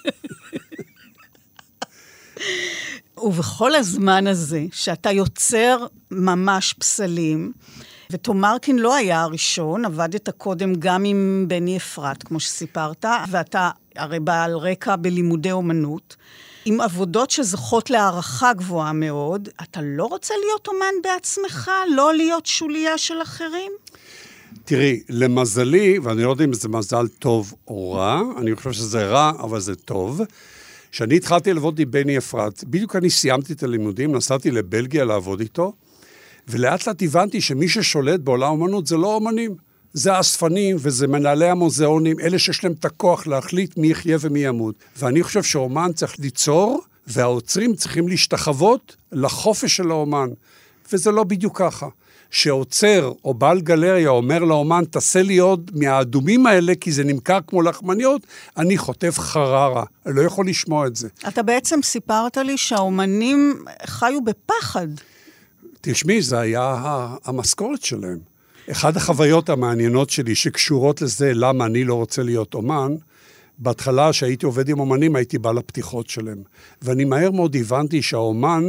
[3.23, 7.53] ובכל הזמן הזה, שאתה יוצר ממש פסלים,
[8.11, 14.57] ותומרקין לא היה הראשון, עבדת קודם גם עם בני אפרת, כמו שסיפרת, ואתה הרי בעל
[14.57, 16.17] רקע בלימודי אומנות,
[16.65, 21.71] עם עבודות שזוכות להערכה גבוהה מאוד, אתה לא רוצה להיות אומן בעצמך?
[21.97, 23.73] לא להיות שוליה של אחרים?
[24.65, 29.33] תראי, למזלי, ואני לא יודע אם זה מזל טוב או רע, אני חושב שזה רע,
[29.39, 30.21] אבל זה טוב.
[30.93, 35.73] כשאני התחלתי לעבוד עם בני אפרת, בדיוק אני סיימתי את הלימודים, נסעתי לבלגיה לעבוד איתו,
[36.49, 39.55] ולאט לאט הבנתי שמי ששולט בעולם האומנות זה לא אומנים,
[39.93, 44.75] זה האספנים וזה מנהלי המוזיאונים, אלה שיש להם את הכוח להחליט מי יחיה ומי ימות.
[44.99, 50.29] ואני חושב שאומן צריך ליצור, והעוצרים צריכים להשתחוות לחופש של האומן.
[50.93, 51.87] וזה לא בדיוק ככה.
[52.31, 57.63] שעוצר או בעל גלריה אומר לאומן, תעשה לי עוד מהאדומים האלה, כי זה נמכר כמו
[57.63, 58.27] לחמניות,
[58.57, 59.85] אני חוטף חררה.
[60.07, 61.09] אני לא יכול לשמוע את זה.
[61.29, 64.89] אתה בעצם סיפרת לי שהאומנים חיו בפחד.
[65.81, 66.77] תשמעי, זה היה
[67.25, 68.19] המשכורת שלהם.
[68.71, 72.95] אחת החוויות המעניינות שלי שקשורות לזה, למה אני לא רוצה להיות אומן,
[73.59, 76.43] בהתחלה, כשהייתי עובד עם אומנים, הייתי בא לפתיחות שלהם.
[76.83, 78.65] ואני מהר מאוד הבנתי שהאומן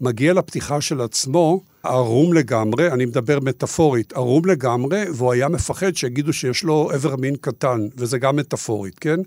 [0.00, 6.32] מגיע לפתיחה של עצמו ערום לגמרי, אני מדבר מטאפורית, ערום לגמרי, והוא היה מפחד שיגידו
[6.32, 9.20] שיש לו איבר מין קטן, וזה גם מטאפורית, כן?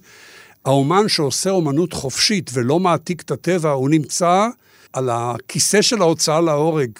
[0.65, 4.47] האומן שעושה אומנות חופשית ולא מעתיק את הטבע, הוא נמצא
[4.93, 6.91] על הכיסא של ההוצאה להורג.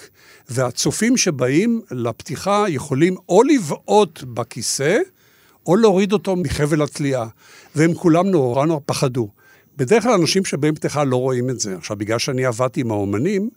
[0.49, 4.97] והצופים שבאים לפתיחה יכולים או לבעוט בכיסא,
[5.65, 7.25] או להוריד אותו מחבל התלייה.
[7.75, 9.29] והם כולם נורא נורא פחדו.
[9.77, 11.77] בדרך כלל אנשים שבאים פתיחה לא רואים את זה.
[11.77, 13.49] עכשיו, בגלל שאני עבדתי עם האומנים,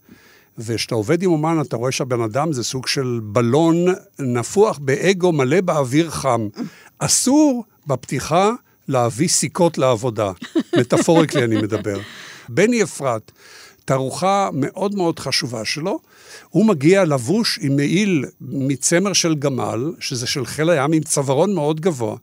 [0.59, 3.75] וכשאתה עובד עם אומן, אתה רואה שהבן אדם זה סוג של בלון
[4.19, 6.49] נפוח באגו מלא באוויר חם.
[6.99, 8.51] אסור בפתיחה
[8.89, 10.33] להביא סיכות לעבודה.
[10.79, 12.01] מטאפוריקלי אני מדבר.
[12.49, 13.33] בני אפרת,
[13.85, 15.99] תערוכה מאוד מאוד חשובה שלו,
[16.49, 21.81] הוא מגיע לבוש עם מעיל מצמר של גמל, שזה של חיל הים, עם צווארון מאוד
[21.81, 22.17] גבוה.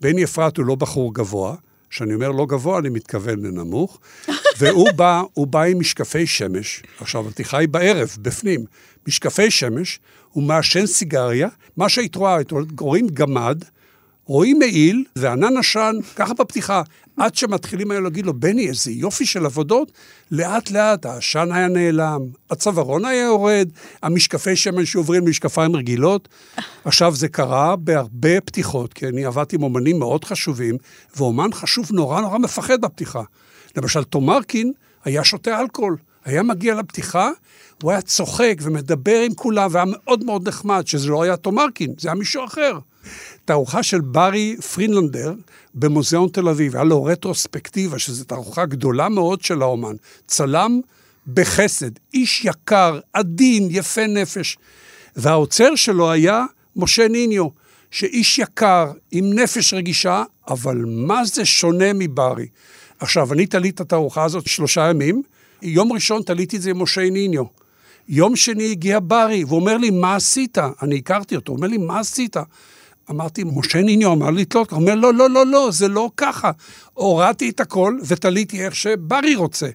[0.00, 1.54] בני אפרת הוא לא בחור גבוה,
[1.90, 3.98] כשאני אומר לא גבוה, אני מתכוון לנמוך,
[4.58, 8.64] והוא בא, הוא בא עם משקפי שמש, עכשיו, הפתיחה היא בערב, בפנים,
[9.08, 12.36] משקפי שמש, הוא מעשן סיגריה, מה שהיית רואה,
[12.78, 13.64] רואים גמד,
[14.24, 16.82] רואים מעיל וענן עשן, ככה בפתיחה,
[17.16, 19.92] עד שמתחילים היום להגיד לו, בני, איזה יופי של עבודות,
[20.30, 23.68] לאט לאט העשן היה נעלם, הצווארון היה יורד,
[24.02, 26.28] המשקפי שמן שעוברים למשקפיים רגילות.
[26.84, 30.76] עכשיו, זה קרה בהרבה פתיחות, כי אני עבדתי עם אומנים מאוד חשובים,
[31.16, 33.22] ואומן חשוב נורא נורא מפחד בפתיחה.
[33.76, 34.72] למשל, תומרקין
[35.04, 35.96] היה שותה אלכוהול.
[36.24, 37.30] היה מגיע לפתיחה,
[37.82, 42.08] הוא היה צוחק ומדבר עם כולם, והיה מאוד מאוד נחמד, שזה לא היה תומרקין, זה
[42.08, 42.78] היה מישהו אחר.
[43.44, 45.34] תערוכה של ברי פרינלנדר
[45.74, 49.96] במוזיאון תל אביב, היה לו רטרוספקטיבה, שזו תערוכה גדולה מאוד של האומן.
[50.26, 50.80] צלם
[51.34, 54.58] בחסד, איש יקר, עדין, יפה נפש.
[55.16, 56.44] והאוצר שלו היה
[56.76, 57.48] משה ניניו,
[57.90, 62.46] שאיש יקר, עם נפש רגישה, אבל מה זה שונה מברי?
[62.98, 65.22] עכשיו, אני תליתי את התערוכה הזאת שלושה ימים,
[65.62, 67.44] יום ראשון תליתי את זה עם משה ניניו.
[68.08, 70.58] יום שני הגיע ברי, והוא אומר לי, מה עשית?
[70.82, 72.36] אני הכרתי אותו, הוא אומר לי, מה עשית?
[73.10, 76.50] אמרתי, משה ניניו אמר לתלות, הוא אומר, לא, לא, לא, לא, זה לא ככה.
[76.94, 79.68] הורדתי את הכל ותליתי איך שברי רוצה.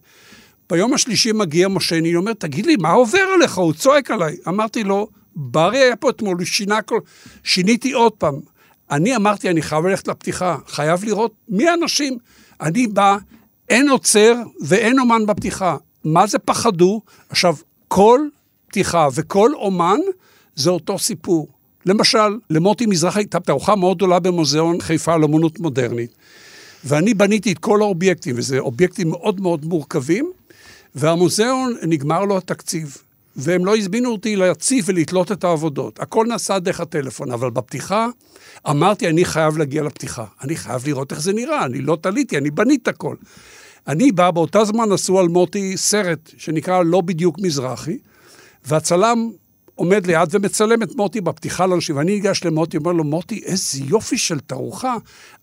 [0.69, 3.57] ביום השלישי מגיע משה ניניו, אומר, תגיד לי, מה עובר עליך?
[3.57, 4.36] הוא צועק עליי.
[4.47, 6.99] אמרתי לו, ברי היה פה אתמול, הוא שינה כל...
[7.43, 8.39] שיניתי עוד פעם.
[8.91, 12.17] אני אמרתי, אני חייב ללכת לפתיחה, חייב לראות מי האנשים.
[12.61, 13.17] אני בא,
[13.69, 15.77] אין עוצר ואין אומן בפתיחה.
[16.03, 17.01] מה זה פחדו?
[17.29, 17.55] עכשיו,
[17.88, 18.21] כל
[18.67, 19.99] פתיחה וכל אומן
[20.55, 21.61] זה אותו סיפור.
[21.86, 26.11] למשל, למוטי מזרחי הייתה תערוכה מאוד גדולה במוזיאון חיפה על אמנות מודרנית,
[26.84, 30.32] ואני בניתי את כל האובייקטים, וזה אובייקטים מאוד מאוד מורכבים,
[30.95, 32.97] והמוזיאון נגמר לו התקציב,
[33.36, 35.99] והם לא הזמינו אותי להציב ולתלות את העבודות.
[35.99, 38.07] הכל נעשה דרך הטלפון, אבל בפתיחה
[38.69, 40.25] אמרתי, אני חייב להגיע לפתיחה.
[40.41, 43.15] אני חייב לראות איך זה נראה, אני לא תליתי, אני בניתי הכל.
[43.88, 47.97] אני בא, באותה זמן עשו על מוטי סרט שנקרא לא בדיוק מזרחי,
[48.65, 49.29] והצלם
[49.82, 54.17] עומד ליד ומצלם את מוטי בפתיחה לאנשים, ואני ניגש למוטי, אומר לו, מוטי, איזה יופי
[54.17, 54.95] של תערוכה.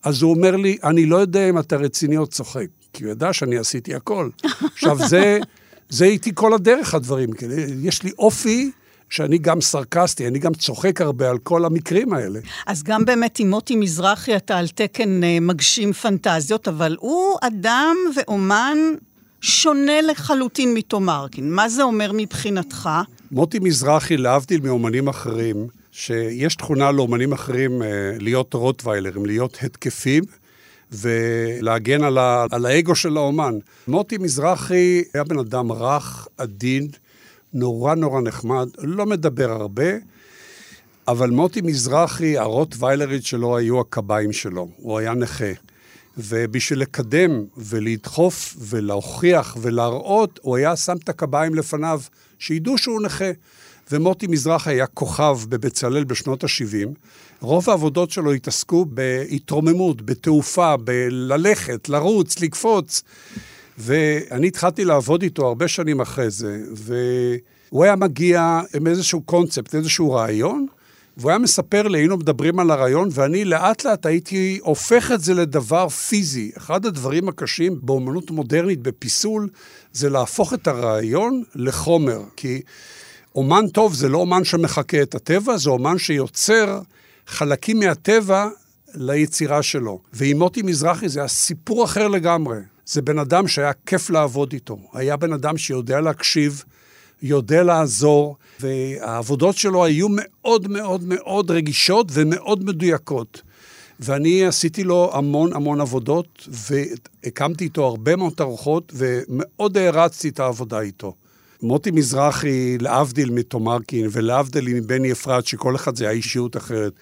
[0.02, 3.32] אז הוא אומר לי, אני לא יודע אם אתה רציני או צוחק, כי הוא ידע
[3.32, 4.28] שאני עשיתי הכל.
[4.74, 5.38] עכשיו, זה,
[5.88, 7.54] זה איתי כל הדרך הדברים כאלה.
[7.82, 8.70] יש לי אופי
[9.10, 12.40] שאני גם סרקסטי, אני גם צוחק הרבה על כל המקרים האלה.
[12.66, 17.96] אז גם באמת עם מוטי מזרחי אתה על תקן אה, מגשים פנטזיות, אבל הוא אדם
[18.16, 18.78] ואומן
[19.40, 21.52] שונה לחלוטין מתומרקין.
[21.52, 22.88] מה זה אומר מבחינתך?
[23.30, 30.24] מוטי מזרחי, להבדיל מאומנים אחרים, שיש תכונה לאומנים אחרים אה, להיות רוטוויילרים, להיות התקפים.
[30.92, 33.54] ולהגן על, ה, על האגו של האומן.
[33.88, 36.88] מוטי מזרחי היה בן אדם רך, עדין,
[37.54, 39.90] נורא נורא נחמד, לא מדבר הרבה,
[41.08, 45.52] אבל מוטי מזרחי, הרוטוויילרית שלו היו הקביים שלו, הוא היה נכה.
[46.18, 52.00] ובשביל לקדם ולדחוף ולהוכיח ולהראות, הוא היה שם את הקביים לפניו,
[52.38, 53.30] שידעו שהוא נכה.
[53.92, 56.88] ומוטי מזרח היה כוכב בבצלאל בשנות ה-70.
[57.40, 63.02] רוב העבודות שלו התעסקו בהתרוממות, בתעופה, בללכת, לרוץ, לקפוץ.
[63.78, 70.12] ואני התחלתי לעבוד איתו הרבה שנים אחרי זה, והוא היה מגיע עם איזשהו קונספט, איזשהו
[70.12, 70.66] רעיון,
[71.18, 75.34] והוא היה מספר לי, היינו מדברים על הרעיון, ואני לאט לאט הייתי הופך את זה
[75.34, 76.50] לדבר פיזי.
[76.56, 79.48] אחד הדברים הקשים באומנות מודרנית, בפיסול,
[79.92, 82.20] זה להפוך את הרעיון לחומר.
[82.36, 82.62] כי
[83.34, 86.80] אומן טוב זה לא אומן שמחקה את הטבע, זה אומן שיוצר
[87.26, 88.48] חלקים מהטבע
[88.94, 90.00] ליצירה שלו.
[90.12, 92.58] ועם מוטי מזרחי זה היה סיפור אחר לגמרי.
[92.86, 94.78] זה בן אדם שהיה כיף לעבוד איתו.
[94.92, 96.64] היה בן אדם שיודע להקשיב,
[97.22, 103.42] יודע לעזור, והעבודות שלו היו מאוד מאוד מאוד רגישות ומאוד מדויקות.
[104.00, 110.80] ואני עשיתי לו המון המון עבודות, והקמתי איתו הרבה מאוד תערוכות, ומאוד הערצתי את העבודה
[110.80, 111.14] איתו.
[111.62, 116.92] מוטי מזרחי, להבדיל מתומרקין, ולהבדיל מבני אפרת, שכל אחד זה היה אישיות אחרת.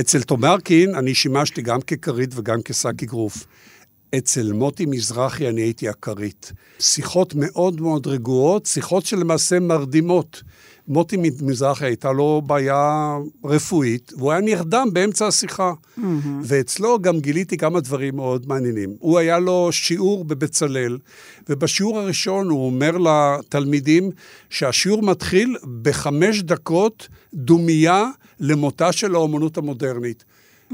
[0.00, 3.46] אצל תומרקין אני שימשתי גם ככרית וגם כשק אגרוף.
[4.18, 6.52] אצל מוטי מזרחי אני הייתי הכרית.
[6.78, 10.42] שיחות מאוד מאוד רגועות, שיחות שלמעשה מרדימות.
[10.88, 15.72] מוטי מזרחי הייתה לו בעיה רפואית, והוא היה נרדם באמצע השיחה.
[15.72, 16.02] Mm-hmm.
[16.42, 18.90] ואצלו גם גיליתי כמה דברים מאוד מעניינים.
[18.98, 20.98] הוא היה לו שיעור בבצלאל,
[21.48, 24.10] ובשיעור הראשון הוא אומר לתלמידים
[24.50, 28.06] שהשיעור מתחיל בחמש דקות דומייה
[28.40, 30.24] למותה של האומנות המודרנית.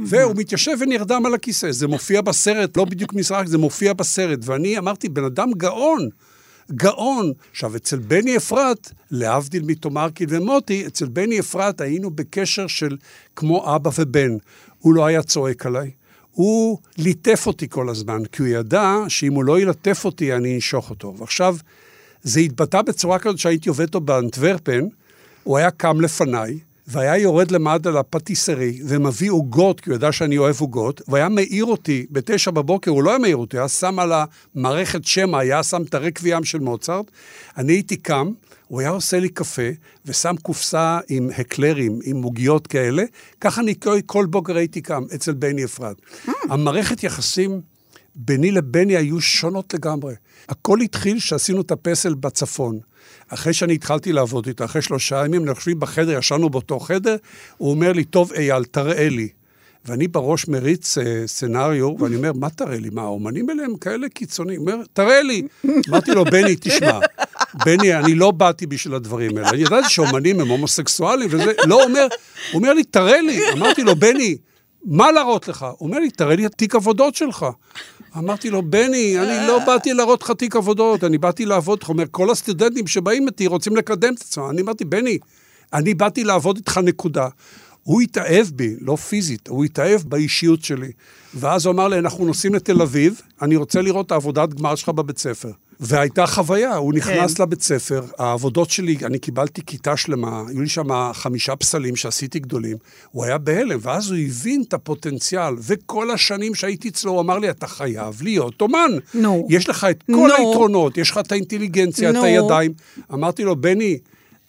[0.07, 1.73] והוא מתיישב ונרדם על הכיסא.
[1.73, 4.39] זה מופיע בסרט, לא בדיוק מזרח, זה מופיע בסרט.
[4.43, 6.09] ואני אמרתי, בן אדם גאון.
[6.73, 7.33] גאון.
[7.51, 12.97] עכשיו, אצל בני אפרת, להבדיל מתומרקין ומוטי, אצל בני אפרת היינו בקשר של
[13.37, 14.37] כמו אבא ובן.
[14.79, 15.91] הוא לא היה צועק עליי.
[16.33, 20.91] הוא ליטף אותי כל הזמן, כי הוא ידע שאם הוא לא ילטף אותי, אני אנשוך
[20.91, 21.15] אותו.
[21.19, 21.57] ועכשיו,
[22.23, 24.85] זה התבטא בצורה כזאת שהייתי עובד אותו באנטוורפן,
[25.45, 26.59] הוא היה קם לפניי,
[26.91, 32.07] והיה יורד למטה לפטיסרי ומביא עוגות, כי הוא ידע שאני אוהב עוגות, והיה מעיר אותי
[32.11, 35.95] בתשע בבוקר, הוא לא היה מעיר אותי, היה שם על המערכת שמע, היה שם את
[35.95, 37.11] הרקוויאם של מוצרט.
[37.57, 38.31] אני הייתי קם,
[38.69, 39.69] הוא היה עושה לי קפה,
[40.07, 43.03] ושם קופסה עם הקלרים, עם עוגיות כאלה,
[43.41, 43.75] ככה אני
[44.07, 45.97] כל בוקר הייתי קם אצל בני אפרת.
[46.27, 46.31] Mm.
[46.51, 47.61] המערכת יחסים
[48.15, 50.15] ביני לבני היו שונות לגמרי.
[50.49, 52.79] הכל התחיל שעשינו את הפסל בצפון.
[53.29, 57.17] אחרי שאני התחלתי לעבוד איתה, אחרי שלושה ימים, אנחנו יושבים בחדר, ישנו באותו חדר,
[57.57, 59.29] הוא אומר לי, טוב, אייל, תראה לי.
[59.85, 62.91] ואני בראש מריץ אה, סצנריו, ואני אומר, מה תראה לי?
[62.93, 64.61] מה, האומנים האלה הם כאלה קיצוניים?
[64.61, 65.43] הוא אומר, תראה לי.
[65.89, 66.99] אמרתי לו, בני, תשמע,
[67.65, 69.51] בני, אני לא באתי בשביל הדברים האלה.
[69.51, 72.07] אני ידעתי שאומנים הם הומוסקסואלים, וזה, לא אומר,
[72.53, 73.53] הוא אומר לי, תראה לי.
[73.53, 74.37] אמרתי לו, בני,
[74.85, 75.67] מה להראות לך?
[75.79, 77.47] הוא אומר לי, תראה לי את תיק עבודות שלך.
[78.19, 81.79] אמרתי לו, בני, אני לא באתי להראות לך תיק עבודות, אני באתי לעבוד.
[81.83, 84.51] הוא אומר, כל הסטודנטים שבאים איתי רוצים לקדם את עצמם.
[84.51, 85.19] אני אמרתי, בני,
[85.73, 87.29] אני באתי לעבוד איתך נקודה.
[87.83, 90.93] הוא התאהב בי, לא פיזית, הוא התאהב באישיות שלי.
[91.35, 94.89] ואז הוא אמר לי, אנחנו נוסעים לתל אביב, אני רוצה לראות את העבודת גמר שלך
[94.89, 95.51] בבית ספר.
[95.81, 97.43] והייתה חוויה, הוא נכנס כן.
[97.43, 102.77] לבית ספר, העבודות שלי, אני קיבלתי כיתה שלמה, היו לי שם חמישה פסלים שעשיתי גדולים,
[103.11, 107.51] הוא היה בהלם, ואז הוא הבין את הפוטנציאל, וכל השנים שהייתי אצלו, הוא אמר לי,
[107.51, 108.91] אתה חייב להיות אומן.
[109.15, 109.47] נו.
[109.51, 110.35] יש לך את כל נו.
[110.37, 112.19] היתרונות, יש לך את האינטליגנציה, נו.
[112.19, 112.73] את הידיים.
[113.13, 113.99] אמרתי לו, בני,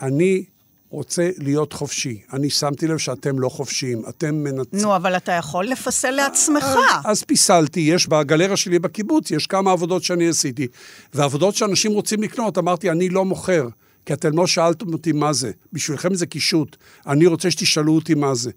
[0.02, 0.44] אני
[0.92, 2.22] רוצה להיות חופשי.
[2.34, 4.80] אני שמתי לב שאתם לא חופשיים, אתם מנצחים.
[4.80, 6.66] נו, אבל אתה יכול לפסל לעצמך.
[7.06, 10.68] אז פיסלתי, יש בגלריה שלי בקיבוץ, יש כמה עבודות שאני עשיתי.
[11.14, 13.68] ועבודות שאנשים רוצים לקנות, אמרתי, אני לא מוכר,
[14.06, 15.52] כי אתם לא שאלתם אותי מה זה.
[15.74, 16.78] בשבילכם זה קישוט.
[17.08, 18.52] אני רוצה שתשאלו אותי מה זה.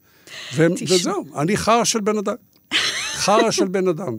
[0.55, 2.35] ו- וזהו, אני חרא של בן אדם.
[3.15, 4.17] חרא של בן אדם.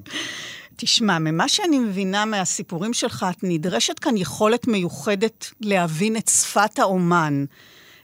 [0.75, 7.45] תשמע, ממה שאני מבינה מהסיפורים שלך, את נדרשת כאן יכולת מיוחדת להבין את שפת האומן.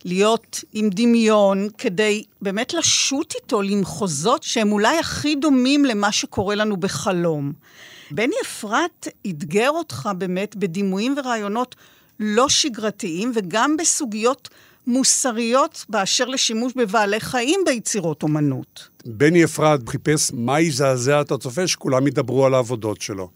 [0.06, 6.78] להיות עם דמיון, כדי באמת לשוט איתו למחוזות שהם אולי הכי דומים למה שקורה לנו
[6.78, 7.54] בחלום.
[8.12, 11.76] בני אפרת אתגר אותך באמת בדימויים ורעיונות
[12.20, 14.50] לא שגרתיים, וגם בסוגיות
[14.88, 18.88] מוסריות באשר לשימוש בבעלי חיים ביצירות אומנות.
[19.06, 23.30] בני אפרת חיפש מה יזעזע את הצופה, שכולם ידברו על העבודות שלו.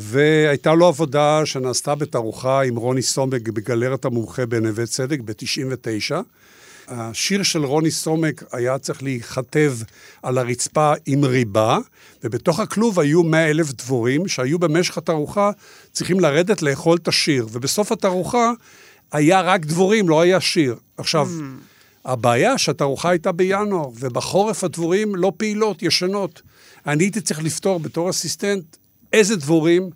[0.00, 6.16] והייתה לו עבודה שנעשתה בתערוכה עם רוני סומק בגלרת המומחה בנווה צדק ב-99.
[6.88, 9.72] השיר של רוני סומק היה צריך להיכתב
[10.22, 11.78] על הרצפה עם ריבה,
[12.24, 15.50] ובתוך הכלוב היו 100 אלף דבורים שהיו במשך התערוכה
[15.92, 18.52] צריכים לרדת לאכול את השיר, ובסוף התערוכה
[19.12, 20.76] היה רק דבורים, לא היה שיר.
[20.96, 22.10] עכשיו, mm.
[22.10, 26.42] הבעיה שהתערוכה הייתה בינואר, ובחורף הדבורים לא פעילות, ישנות.
[26.86, 28.77] אני הייתי צריך לפתור בתור אסיסטנט
[29.12, 29.90] איזה דבורים,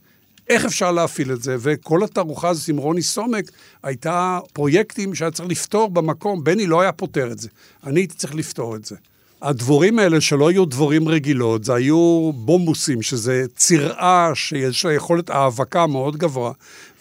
[0.49, 3.51] איך אפשר להפעיל את זה, וכל התערוכה הזאת עם רוני סומק
[3.83, 7.49] הייתה פרויקטים שהיה צריך לפתור במקום, בני לא היה פותר את זה,
[7.87, 8.97] אני הייתי צריך לפתור את זה.
[9.43, 15.87] הדבורים האלה, שלא היו דבורים רגילות, זה היו בומבוסים, שזה צירעה שיש לה יכולת האבקה
[15.87, 16.53] מאוד גבוה.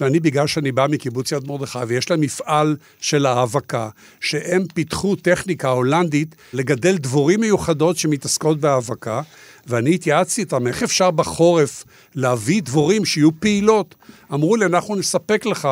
[0.02, 3.90] ואני, בגלל שאני בא מקיבוץ יד מרדכי, ויש להם מפעל של האבקה,
[4.20, 9.22] שהם פיתחו טכניקה הולנדית לגדל דבורים מיוחדות שמתעסקות בהאבקה,
[9.68, 11.84] ואני התייעצתי איתם, איך אפשר בחורף
[12.16, 13.96] להביא דבורים שיהיו פעילות?
[14.34, 15.68] אמרו לי, אנחנו נספק לך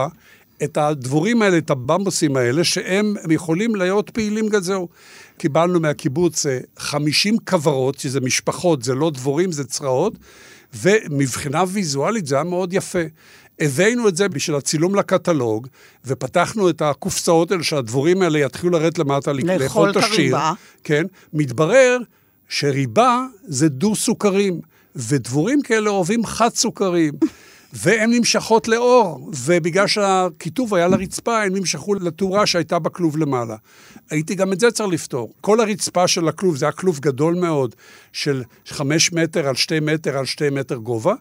[0.64, 4.88] את הדבורים האלה, את הבמבוסים האלה, שהם יכולים להיות פעילים גם זהו.
[5.38, 6.46] קיבלנו מהקיבוץ
[6.78, 10.14] 50 אה, כוורות, שזה משפחות, זה לא דבורים, זה צרעות,
[10.74, 13.00] ומבחינה ויזואלית זה היה מאוד יפה.
[13.60, 15.68] הבאנו את זה בשביל הצילום לקטלוג,
[16.06, 20.38] ופתחנו את הקופסאות האלה, שהדבורים האלה יתחילו לרדת למטה, לאכול את השיר.
[20.84, 21.98] כן, מתברר
[22.50, 24.62] שריבה זה דו-סוכרים,
[24.96, 27.14] ודבורים כאלה אוהבים חד-סוכרים.
[27.74, 33.56] והן נמשכות לאור, ובגלל שהכיתוב היה לרצפה, הן נמשכו לתאורה שהייתה בכלוב למעלה.
[34.10, 35.34] הייתי גם את זה צריך לפתור.
[35.42, 37.76] כל הרצפה של הכלוב, זה היה כלוב גדול מאוד,
[38.14, 41.14] של חמש מטר על שתי מטר על שתי מטר גובה.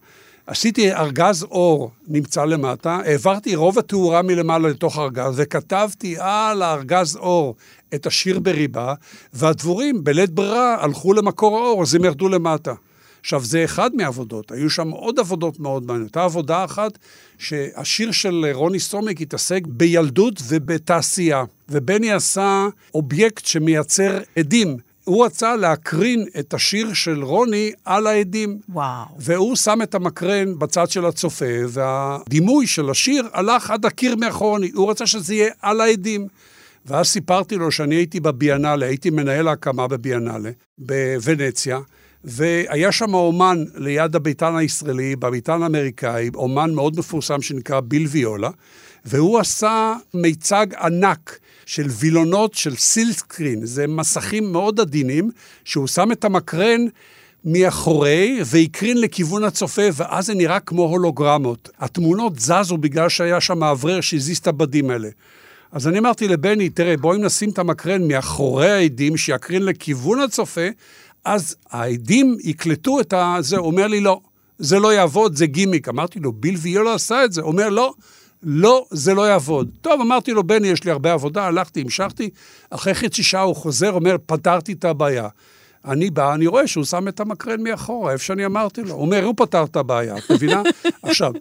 [0.47, 7.55] עשיתי ארגז אור נמצא למטה, העברתי רוב התאורה מלמעלה לתוך הארגז, וכתבתי על הארגז אור
[7.95, 8.95] את השיר בריבה,
[9.33, 12.75] והדבורים בלית ברירה הלכו למקור האור, אז הם ירדו למטה.
[13.21, 16.09] עכשיו, זה אחד מהעבודות, היו שם עוד עבודות מאוד מעניינות.
[16.09, 16.99] הייתה עבודה אחת
[17.39, 24.77] שהשיר של רוני סומק התעסק בילדות ובתעשייה, ובני עשה אובייקט שמייצר עדים.
[25.05, 28.59] הוא רצה להקרין את השיר של רוני על העדים.
[28.69, 29.07] וואו.
[29.19, 34.71] והוא שם את המקרן בצד של הצופה, והדימוי של השיר הלך עד הקיר מאחורי.
[34.75, 36.29] הוא רצה שזה יהיה על העדים.
[36.89, 41.79] ואז סיפרתי לו שאני הייתי בביאנלה, הייתי מנהל ההקמה בביאנלה, בוונציה,
[42.25, 48.51] והיה שם אומן ליד הביתן הישראלי, בביתן האמריקאי, אומן מאוד מפורסם שנקרא ביל ויולה,
[49.05, 55.31] והוא עשה מיצג ענק של וילונות של סילסקרין, זה מסכים מאוד עדינים,
[55.65, 56.81] שהוא שם את המקרן
[57.45, 61.71] מאחורי והקרין לכיוון הצופה, ואז זה נראה כמו הולוגרמות.
[61.79, 65.09] התמונות זזו בגלל שהיה שם מאוורר שהזיז את הבדים האלה.
[65.73, 70.69] אז אני אמרתי לבני, תראה, בואי נשים את המקרן מאחורי העדים, שיקרין לכיוון הצופה,
[71.25, 73.37] אז העדים יקלטו את ה...
[73.41, 73.57] זה.
[73.57, 74.21] הוא אומר לי, לא,
[74.59, 75.89] זה לא יעבוד, זה גימיק.
[75.89, 77.41] אמרתי לו, ביל ויולה עשה את זה.
[77.41, 77.93] הוא אומר, לא,
[78.43, 79.71] לא, זה לא יעבוד.
[79.81, 82.31] טוב, אמרתי לו, בני, יש לי הרבה עבודה, הלכתי, המשכתי.
[82.71, 85.29] אחרי חצי שעה הוא חוזר, אומר, פתרתי את הבעיה.
[85.85, 88.95] אני בא, אני רואה שהוא שם את המקרן מאחורה, איפה שאני אמרתי לו.
[88.95, 90.63] הוא אומר, הוא פתר את הבעיה, את מבינה?
[91.03, 91.33] עכשיו,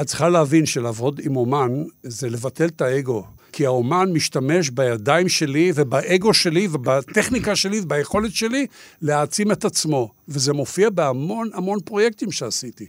[0.00, 1.72] את צריכה להבין שלעבוד עם אומן
[2.02, 3.24] זה לבטל את האגו.
[3.54, 8.66] כי האומן משתמש בידיים שלי ובאגו שלי ובטכניקה שלי וביכולת שלי
[9.02, 10.10] להעצים את עצמו.
[10.28, 12.86] וזה מופיע בהמון המון פרויקטים שעשיתי.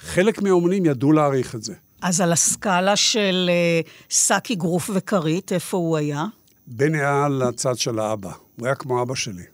[0.00, 1.74] חלק מהאומנים ידעו להעריך את זה.
[2.02, 3.80] אז על הסקאלה של אה,
[4.10, 6.24] סאקי, גרוף וכרית, איפה הוא היה?
[6.66, 9.44] בני היה לצד של האבא, הוא היה כמו אבא שלי.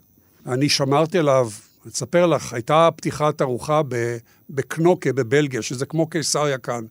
[0.45, 1.49] אני שמרתי עליו,
[1.93, 3.81] אספר לך, הייתה פתיחת ארוחה
[4.49, 6.83] בקנוקה בבלגיה, שזה כמו קיסריה כאן.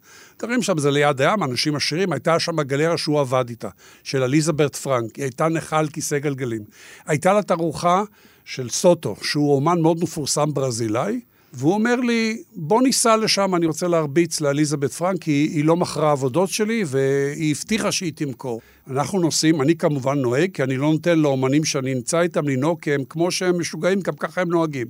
[0.42, 3.68] גרים שם, זה ליד הים, אנשים עשירים, הייתה שם גלריה שהוא עבד איתה,
[4.02, 6.64] של אליזברט פרנק, היא הייתה נכה על כיסא גלגלים.
[7.06, 8.02] הייתה לה תערוכה
[8.44, 11.20] של סוטו, שהוא אומן מאוד מפורסם ברזילאי,
[11.56, 16.12] והוא אומר לי, בוא ניסע לשם, אני רוצה להרביץ לאליזבת פרנק, כי היא לא מכרה
[16.12, 18.60] עבודות שלי, והיא הבטיחה שהיא תמכור.
[18.90, 22.94] אנחנו נוסעים, אני כמובן נוהג, כי אני לא נותן לאומנים שאני נמצא איתם לנהוג, כי
[22.94, 24.86] הם כמו שהם משוגעים, גם ככה הם נוהגים.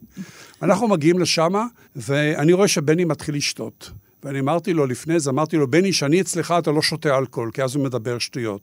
[0.62, 1.52] אנחנו מגיעים לשם,
[1.96, 3.90] ואני רואה שבני מתחיל לשתות.
[4.24, 7.62] ואני אמרתי לו לפני זה, אמרתי לו, בני, שאני אצלך אתה לא שותה אלכוהול, כי
[7.62, 8.60] אז הוא מדבר שטויות.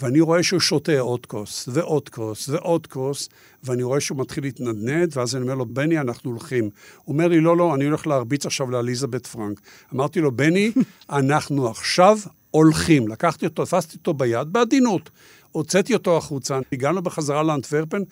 [0.00, 3.28] ואני רואה שהוא שותה עוד כוס, ועוד כוס, ועוד כוס,
[3.64, 6.64] ואני רואה שהוא מתחיל להתנדנד, ואז אני אומר לו, בני, אנחנו הולכים.
[7.04, 9.60] הוא אומר לי, לא, לא, אני הולך להרביץ עכשיו לאליזבת פרנק.
[9.94, 10.72] אמרתי לו, בני,
[11.10, 12.18] אנחנו עכשיו
[12.50, 13.08] הולכים.
[13.08, 15.10] לקחתי אותו, תפסתי אותו ביד, בעדינות.
[15.52, 18.02] הוצאתי אותו החוצה, הגענו בחזרה לאנטוורפן,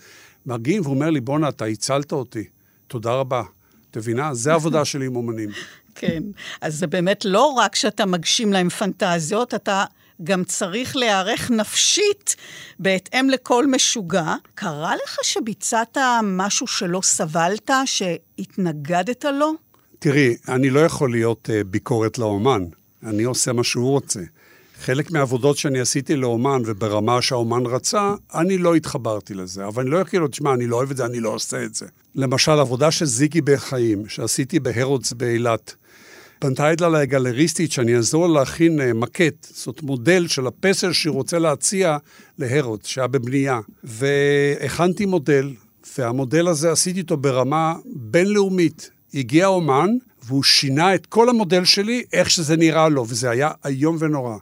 [0.47, 2.45] מגיעים, והוא אומר לי, בואנה, אתה הצלת אותי.
[2.87, 3.43] תודה רבה.
[3.91, 4.35] את מבינה?
[4.35, 5.51] זה העבודה שלי עם אומנים.
[5.95, 6.23] כן.
[6.61, 9.85] אז זה באמת לא רק שאתה מגשים להם פנטזיות, אתה
[10.25, 12.37] גם צריך להיערך נפשית
[12.79, 14.35] בהתאם לכל משוגע.
[14.55, 19.53] קרה לך שביצעת משהו שלא סבלת, שהתנגדת לו?
[19.99, 22.65] תראי, אני לא יכול להיות uh, ביקורת לאומן.
[23.03, 24.21] אני עושה מה שהוא רוצה.
[24.81, 29.67] חלק מהעבודות שאני עשיתי לאומן, וברמה שהאומן רצה, אני לא התחברתי לזה.
[29.67, 31.75] אבל אני לא יכול להיות, שמע, אני לא אוהב את זה, אני לא עושה את
[31.75, 31.87] זה.
[32.15, 35.75] למשל, עבודה של זיגי בחיים, שעשיתי בהרודס באילת.
[36.43, 41.39] פנתה אליי גלריסטית שאני אעזור לה להכין אה, מקט, זאת מודל של הפסל שהיא רוצה
[41.39, 41.97] להציע
[42.39, 43.61] להרודס, שהיה בבנייה.
[43.85, 45.51] והכנתי מודל,
[45.99, 48.91] והמודל הזה עשיתי אותו ברמה בינלאומית.
[49.15, 49.91] הגיע אומן,
[50.25, 54.37] והוא שינה את כל המודל שלי, איך שזה נראה לו, וזה היה איום ונורא.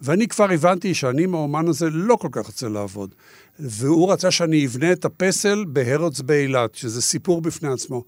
[0.00, 3.14] ואני כבר הבנתי שאני עם האומן הזה לא כל כך רוצה לעבוד.
[3.58, 8.04] והוא רצה שאני אבנה את הפסל בהרודס באילת, שזה סיפור בפני עצמו.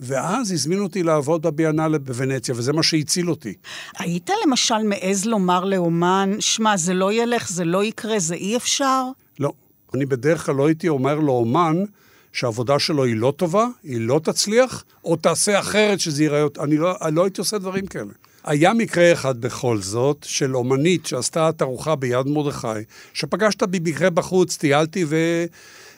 [0.00, 3.54] ואז הזמינו אותי לעבוד בביאנלה בוונציה, וזה מה שהציל אותי.
[3.98, 9.04] היית למשל מעז לומר לאומן, שמע, זה לא ילך, זה לא יקרה, זה אי אפשר?
[9.38, 9.52] לא.
[9.94, 11.84] אני בדרך כלל לא הייתי אומר לאומן
[12.32, 16.44] שהעבודה שלו היא לא טובה, היא לא תצליח, או תעשה אחרת שזה ייראה...
[16.60, 18.12] אני לא, אני לא הייתי עושה דברים כאלה.
[18.44, 22.68] היה מקרה אחד בכל זאת, של אומנית שעשתה תערוכה ביד מרדכי,
[23.12, 25.04] שפגשת במקרה בחוץ, טיילתי,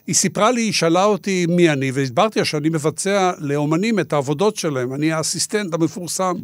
[0.07, 4.57] והיא סיפרה לי, היא שאלה אותי מי אני, והסברתי לה שאני מבצע לאומנים את העבודות
[4.57, 6.35] שלהם, אני האסיסטנט המפורסם.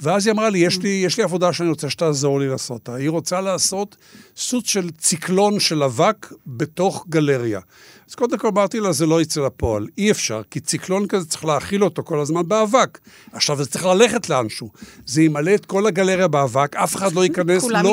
[0.00, 2.94] ואז היא אמרה לי, יש לי, יש לי עבודה שאני רוצה שתעזור לי לעשות אותה.
[2.94, 3.96] היא רוצה לעשות
[4.36, 7.60] סוג של ציקלון של אבק בתוך גלריה.
[8.08, 9.86] אז קודם כל אמרתי לה, זה לא יצא לפועל.
[9.98, 12.98] אי אפשר, כי ציקלון כזה צריך להאכיל אותו כל הזמן באבק.
[13.32, 14.70] עכשיו זה צריך ללכת לאנשהו.
[15.06, 17.62] זה ימלא את כל הגלריה באבק, אף אחד לא ייכנס.
[17.62, 17.90] כולם לא.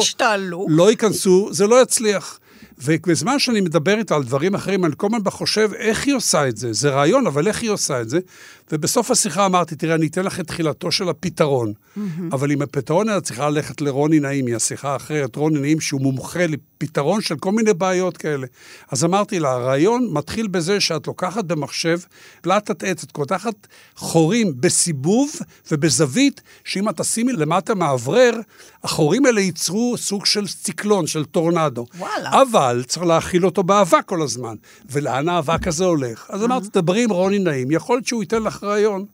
[0.70, 2.40] לא ייכנסו, זה לא יצליח.
[2.84, 6.58] ובזמן שאני מדבר איתה על דברים אחרים, אני כל הזמן חושב איך היא עושה את
[6.58, 6.74] זה.
[6.74, 8.20] זה רעיון, אבל איך היא עושה את זה?
[8.72, 12.00] ובסוף השיחה אמרתי, תראה, אני אתן לך את תחילתו של הפתרון, mm-hmm.
[12.32, 16.46] אבל עם הפתרון אני צריכה ללכת לרוני נעים, היא השיחה האחרת, רוני נעים שהוא מומחה
[16.48, 18.48] לפתרון של כל מיני בעיות כאלה.
[18.92, 22.00] אז אמרתי לה, הרעיון מתחיל בזה שאת לוקחת במחשב
[22.42, 25.32] פלטת עץ, את קודחת חורים בסיבוב
[25.72, 28.40] ובזווית, שאם את תשימי למטה מאוורר,
[28.84, 31.86] החורים האלה ייצרו סוג של ציקלון, של טורנדו.
[31.98, 32.42] וואלה.
[32.42, 34.56] אבל צריך להאכיל אותו באבק כל הזמן.
[34.92, 36.26] ולאן האבק הזה הולך?
[36.30, 39.06] אז אמרתי, דברי עם רוני נעים, יכול להיות שהוא ייתן לך רעיון.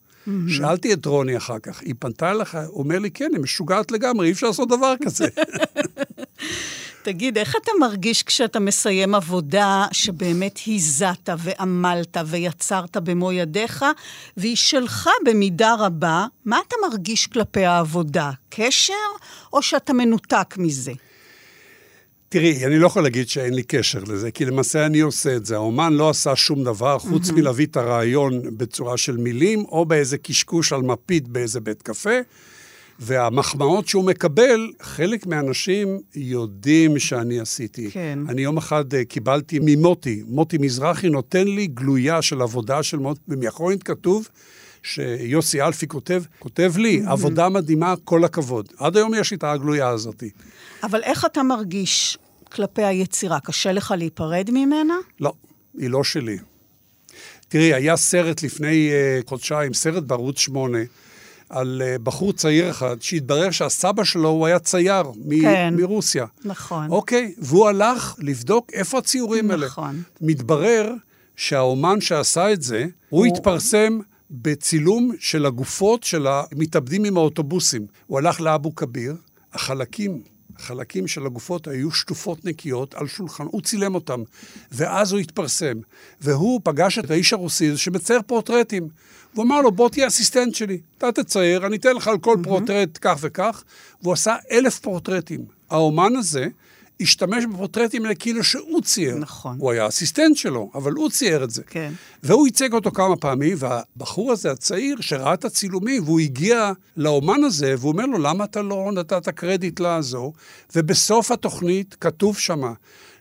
[0.47, 2.57] שאלתי את רוני אחר כך, היא פנתה אליך?
[2.67, 5.27] הוא אומר לי, כן, היא משוגעת לגמרי, אי אפשר לעשות דבר כזה.
[7.03, 13.85] תגיד, איך אתה מרגיש כשאתה מסיים עבודה שבאמת היזת ועמלת ויצרת במו ידיך,
[14.37, 18.31] והיא שלך במידה רבה, מה אתה מרגיש כלפי העבודה?
[18.49, 18.93] קשר,
[19.53, 20.93] או שאתה מנותק מזה?
[22.29, 25.55] תראי, אני לא יכול להגיד שאין לי קשר לזה, כי למעשה אני עושה את זה.
[25.55, 27.33] האומן לא עשה שום דבר חוץ mm-hmm.
[27.33, 32.19] מלהביא את הרעיון בצורה של מילים, או באיזה קשקוש על מפית באיזה בית קפה.
[32.99, 37.91] והמחמאות שהוא מקבל, חלק מהאנשים יודעים שאני עשיתי.
[37.91, 38.19] כן.
[38.29, 43.21] אני יום אחד uh, קיבלתי ממוטי, מוטי מזרחי נותן לי גלויה של עבודה של מוטי,
[43.27, 44.27] ומאחורית כתוב
[44.87, 47.09] שיוסי אלפי כותב, כותב לי, mm-hmm.
[47.09, 48.67] עבודה מדהימה, כל הכבוד.
[48.77, 50.23] עד היום יש לי את הגלויה הזאת.
[50.83, 52.17] אבל איך אתה מרגיש
[52.51, 53.39] כלפי היצירה?
[53.39, 54.93] קשה לך להיפרד ממנה?
[55.19, 55.33] לא,
[55.77, 56.37] היא לא שלי.
[57.47, 58.89] תראי, היה סרט לפני
[59.23, 60.77] uh, חודשיים, סרט בערוץ 8,
[61.49, 65.73] על uh, בחור צעיר אחד, שהתברר שהסבא שלו הוא היה צייר מ- כן.
[65.77, 66.25] מרוסיה.
[66.45, 66.91] נכון.
[66.91, 69.65] אוקיי, והוא הלך לבדוק איפה הציורים האלה.
[69.65, 70.01] נכון.
[70.21, 70.91] מתברר
[71.35, 73.99] שהאומן שעשה את זה, הוא, הוא- התפרסם
[74.31, 77.87] בצילום של הגופות של המתאבדים עם האוטובוסים.
[78.07, 79.15] הוא הלך לאבו כביר,
[79.53, 80.21] החלקים,
[80.55, 84.21] החלקים של הגופות היו שטופות נקיות על שולחן, הוא צילם אותם,
[84.71, 85.77] ואז הוא התפרסם.
[86.21, 88.87] והוא פגש את האיש הרוסי שמצייר פורטרטים.
[89.33, 92.97] הוא אמר לו, בוא תהיה אסיסטנט שלי, אתה תצייר, אני אתן לך על כל פורטרט
[93.01, 93.63] כך וכך,
[94.01, 95.45] והוא עשה אלף פורטרטים.
[95.69, 96.47] האומן הזה
[97.01, 99.15] השתמש בפורטרטים האלה כאילו שהוא צייר.
[99.15, 99.57] נכון.
[99.59, 101.63] הוא היה אסיסטנט שלו, אבל הוא צייר את זה.
[101.63, 101.93] כן.
[102.23, 107.75] והוא ייצג אותו כמה פעמים, והבחור הזה, הצעיר, שראה את הצילומים, והוא הגיע לאומן הזה,
[107.77, 110.33] והוא אומר לו, למה אתה לא נתת קרדיט לעזור?
[110.75, 112.73] ובסוף התוכנית כתוב שמה,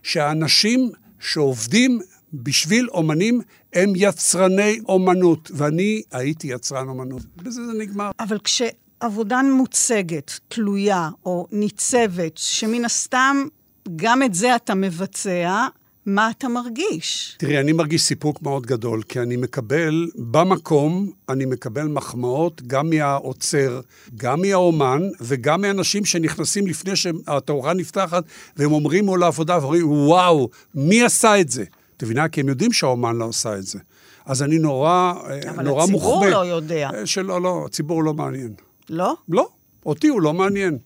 [0.02, 2.00] שהאנשים שעובדים
[2.32, 3.40] בשביל אומנים
[3.72, 7.22] הם יצרני אומנות, ואני הייתי יצרן אומנות.
[7.36, 8.10] בזה זה נגמר.
[8.20, 13.36] אבל כשעבודה מוצגת, תלויה או ניצבת, שמן הסתם
[13.96, 15.66] גם את זה אתה מבצע,
[16.06, 17.36] מה אתה מרגיש?
[17.38, 23.80] תראי, אני מרגיש סיפוק מאוד גדול, כי אני מקבל, במקום, אני מקבל מחמאות גם מהעוצר,
[24.16, 28.24] גם מהאומן, וגם מאנשים שנכנסים לפני שהתאורה נפתחת,
[28.56, 31.64] והם אומרים מול העבודה, ואומרים, וואו, מי עשה את זה?
[31.96, 32.28] את מבינה?
[32.28, 33.78] כי הם יודעים שהאומן לא עשה את זה.
[34.26, 35.12] אז אני נורא,
[35.48, 36.30] אבל נורא הציבור מוחבא.
[36.30, 36.90] לא יודע.
[36.94, 38.54] אה, שלא, לא, הציבור לא מעניין.
[38.90, 39.16] לא?
[39.28, 39.48] לא,
[39.86, 40.78] אותי הוא לא מעניין.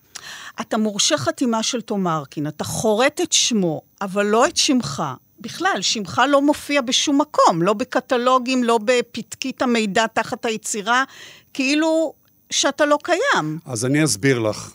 [0.60, 5.02] אתה מורשה חתימה של תומרקין, אתה חורט את שמו, אבל לא את שמך.
[5.40, 11.04] בכלל, שמך לא מופיע בשום מקום, לא בקטלוגים, לא בפתקית המידע תחת היצירה,
[11.54, 12.14] כאילו
[12.50, 13.58] שאתה לא קיים.
[13.66, 14.74] אז אני אסביר לך.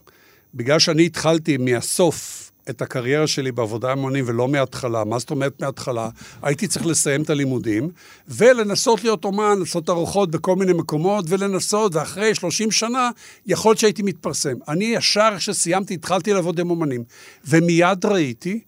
[0.53, 5.61] בגלל שאני התחלתי מהסוף את הקריירה שלי בעבודה עם אומנים ולא מההתחלה, מה זאת אומרת
[5.61, 6.09] מההתחלה?
[6.41, 7.89] הייתי צריך לסיים את הלימודים
[8.27, 13.09] ולנסות להיות אומן, לעשות ארוחות בכל מיני מקומות ולנסות, ואחרי 30 שנה
[13.45, 14.55] יכול להיות שהייתי מתפרסם.
[14.67, 17.03] אני ישר כשסיימתי התחלתי לעבוד עם אומנים,
[17.47, 18.59] ומיד ראיתי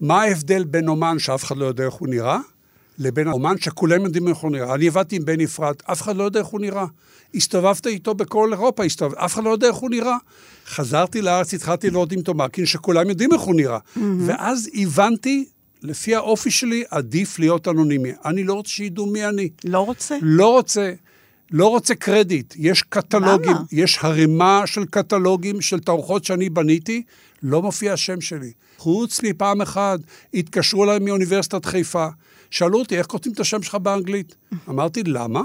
[0.00, 2.38] מה ההבדל בין אומן שאף אחד לא יודע איך הוא נראה,
[2.98, 4.74] לבין אומן שכולם יודעים איך הוא נראה.
[4.74, 6.86] אני עבדתי עם בני אפרת, אף אחד לא יודע איך הוא נראה.
[7.34, 10.16] הסתובבת איתו בכל אירופה, הסתובב, אף אחד לא יודע איך הוא נראה.
[10.66, 13.78] חזרתי לארץ, התחלתי לעבוד עם תומקין, שכולם יודעים איך הוא נראה.
[13.78, 14.00] Mm-hmm.
[14.26, 15.44] ואז הבנתי,
[15.82, 18.12] לפי האופי שלי, עדיף להיות אנונימי.
[18.24, 19.48] אני לא רוצה שידעו מי אני.
[19.64, 20.18] לא רוצה?
[20.22, 20.92] לא רוצה.
[21.50, 22.54] לא רוצה קרדיט.
[22.56, 23.62] יש קטלוגים, למה?
[23.72, 27.02] יש הרימה של קטלוגים של תערוכות שאני בניתי,
[27.42, 28.52] לא מופיע השם שלי.
[28.78, 30.00] חוץ מפעם אחת,
[30.34, 32.06] התקשרו אליי מאוניברסיטת חיפה,
[32.50, 34.34] שאלו אותי, איך כותבים את השם שלך באנגלית?
[34.68, 35.42] אמרתי, למה?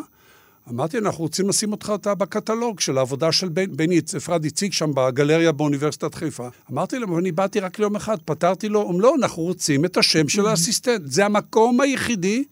[0.69, 5.51] אמרתי, אנחנו רוצים לשים אותך אתה בקטלוג של העבודה של בני אפרד הציג שם בגלריה
[5.51, 6.47] באוניברסיטת חיפה.
[6.71, 10.29] אמרתי להם, אני באתי רק ליום אחד, פתרתי לו, הם לא, אנחנו רוצים את השם
[10.29, 11.01] של האסיסטנט.
[11.05, 12.43] זה המקום היחידי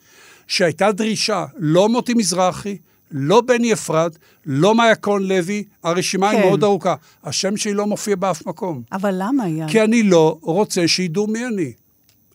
[0.48, 2.78] שהייתה דרישה, לא מוטי מזרחי,
[3.12, 6.38] לא בני אפרת, לא מאיה לוי, הרשימה כן.
[6.38, 6.96] היא מאוד ארוכה.
[7.24, 8.82] השם שלי לא מופיע באף מקום.
[8.92, 9.68] אבל למה, אייל?
[9.68, 11.72] כי אני לא רוצה שידעו מי אני.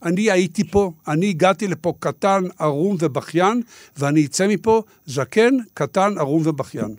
[0.07, 3.63] אני הייתי פה, אני הגעתי לפה קטן, ערום ובכיין,
[3.97, 6.95] ואני אצא מפה זקן, קטן, ערום ובכיין.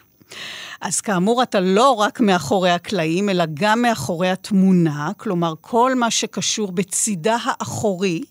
[0.82, 6.72] אז כאמור, אתה לא רק מאחורי הקלעים, אלא גם מאחורי התמונה, כלומר, כל מה שקשור
[6.72, 8.22] בצידה האחורי,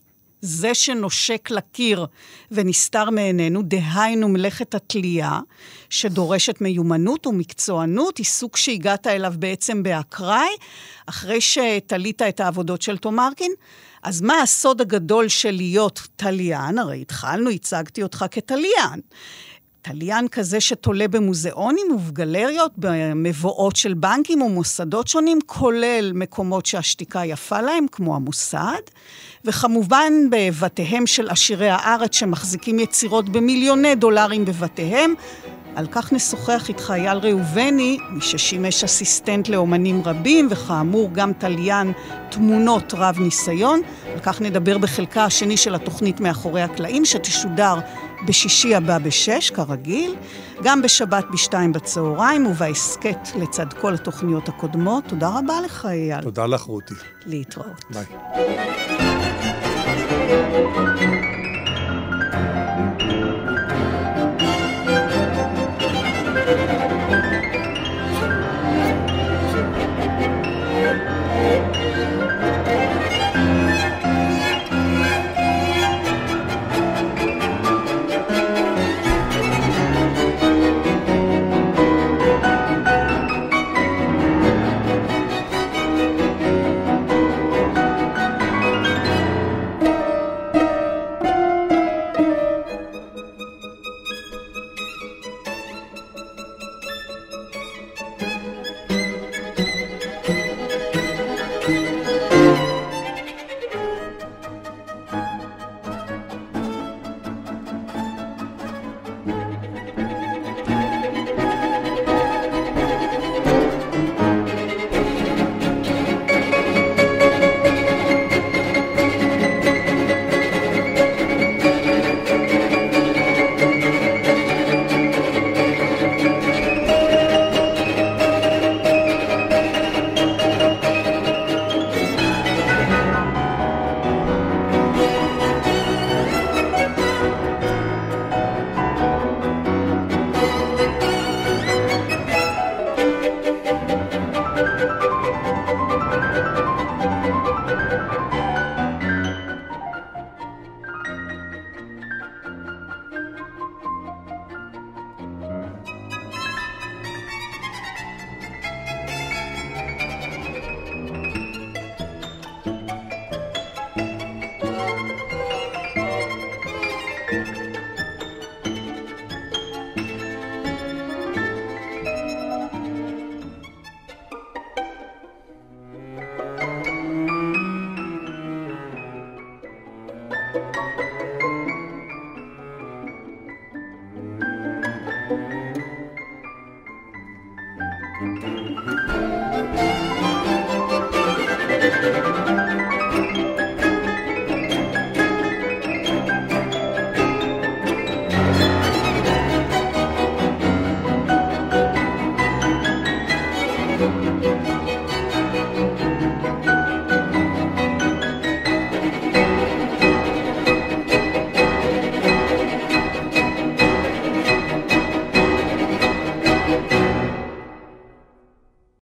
[0.41, 2.07] זה שנושק לקיר
[2.51, 5.41] ונסתר מעינינו, דהיינו מלאכת התלייה,
[5.91, 10.49] שדורשת מיומנות ומקצוענות, עיסוק שהגעת אליו בעצם באקראי,
[11.07, 13.53] אחרי שתלית את העבודות של תומרקין.
[14.07, 16.79] אז מה הסוד הגדול של להיות תליין?
[16.79, 19.01] הרי התחלנו, הצגתי אותך כתליין.
[19.83, 27.87] תליין כזה שתולה במוזיאונים ובגלריות, במבואות של בנקים ומוסדות שונים, כולל מקומות שהשתיקה יפה להם,
[27.93, 28.83] כמו המוסד,
[29.45, 35.15] וכמובן בבתיהם של עשירי הארץ שמחזיקים יצירות במיליוני דולרים בבתיהם.
[35.77, 41.93] על כך נשוחח איתך אייל ראובני, מי ששימש אסיסטנט לאומנים רבים, וכאמור גם תליין
[42.31, 43.81] תמונות רב ניסיון.
[44.15, 47.75] על כך נדבר בחלקה השני של התוכנית מאחורי הקלעים, שתשודר
[48.27, 50.15] בשישי הבא בשש, כרגיל,
[50.63, 55.05] גם בשבת בשתיים בצהריים, ובהסכת לצד כל התוכניות הקודמות.
[55.07, 56.23] תודה רבה לך, אייל.
[56.23, 56.95] תודה לך, רותי.
[57.27, 57.85] להתראות.
[57.91, 58.05] ביי.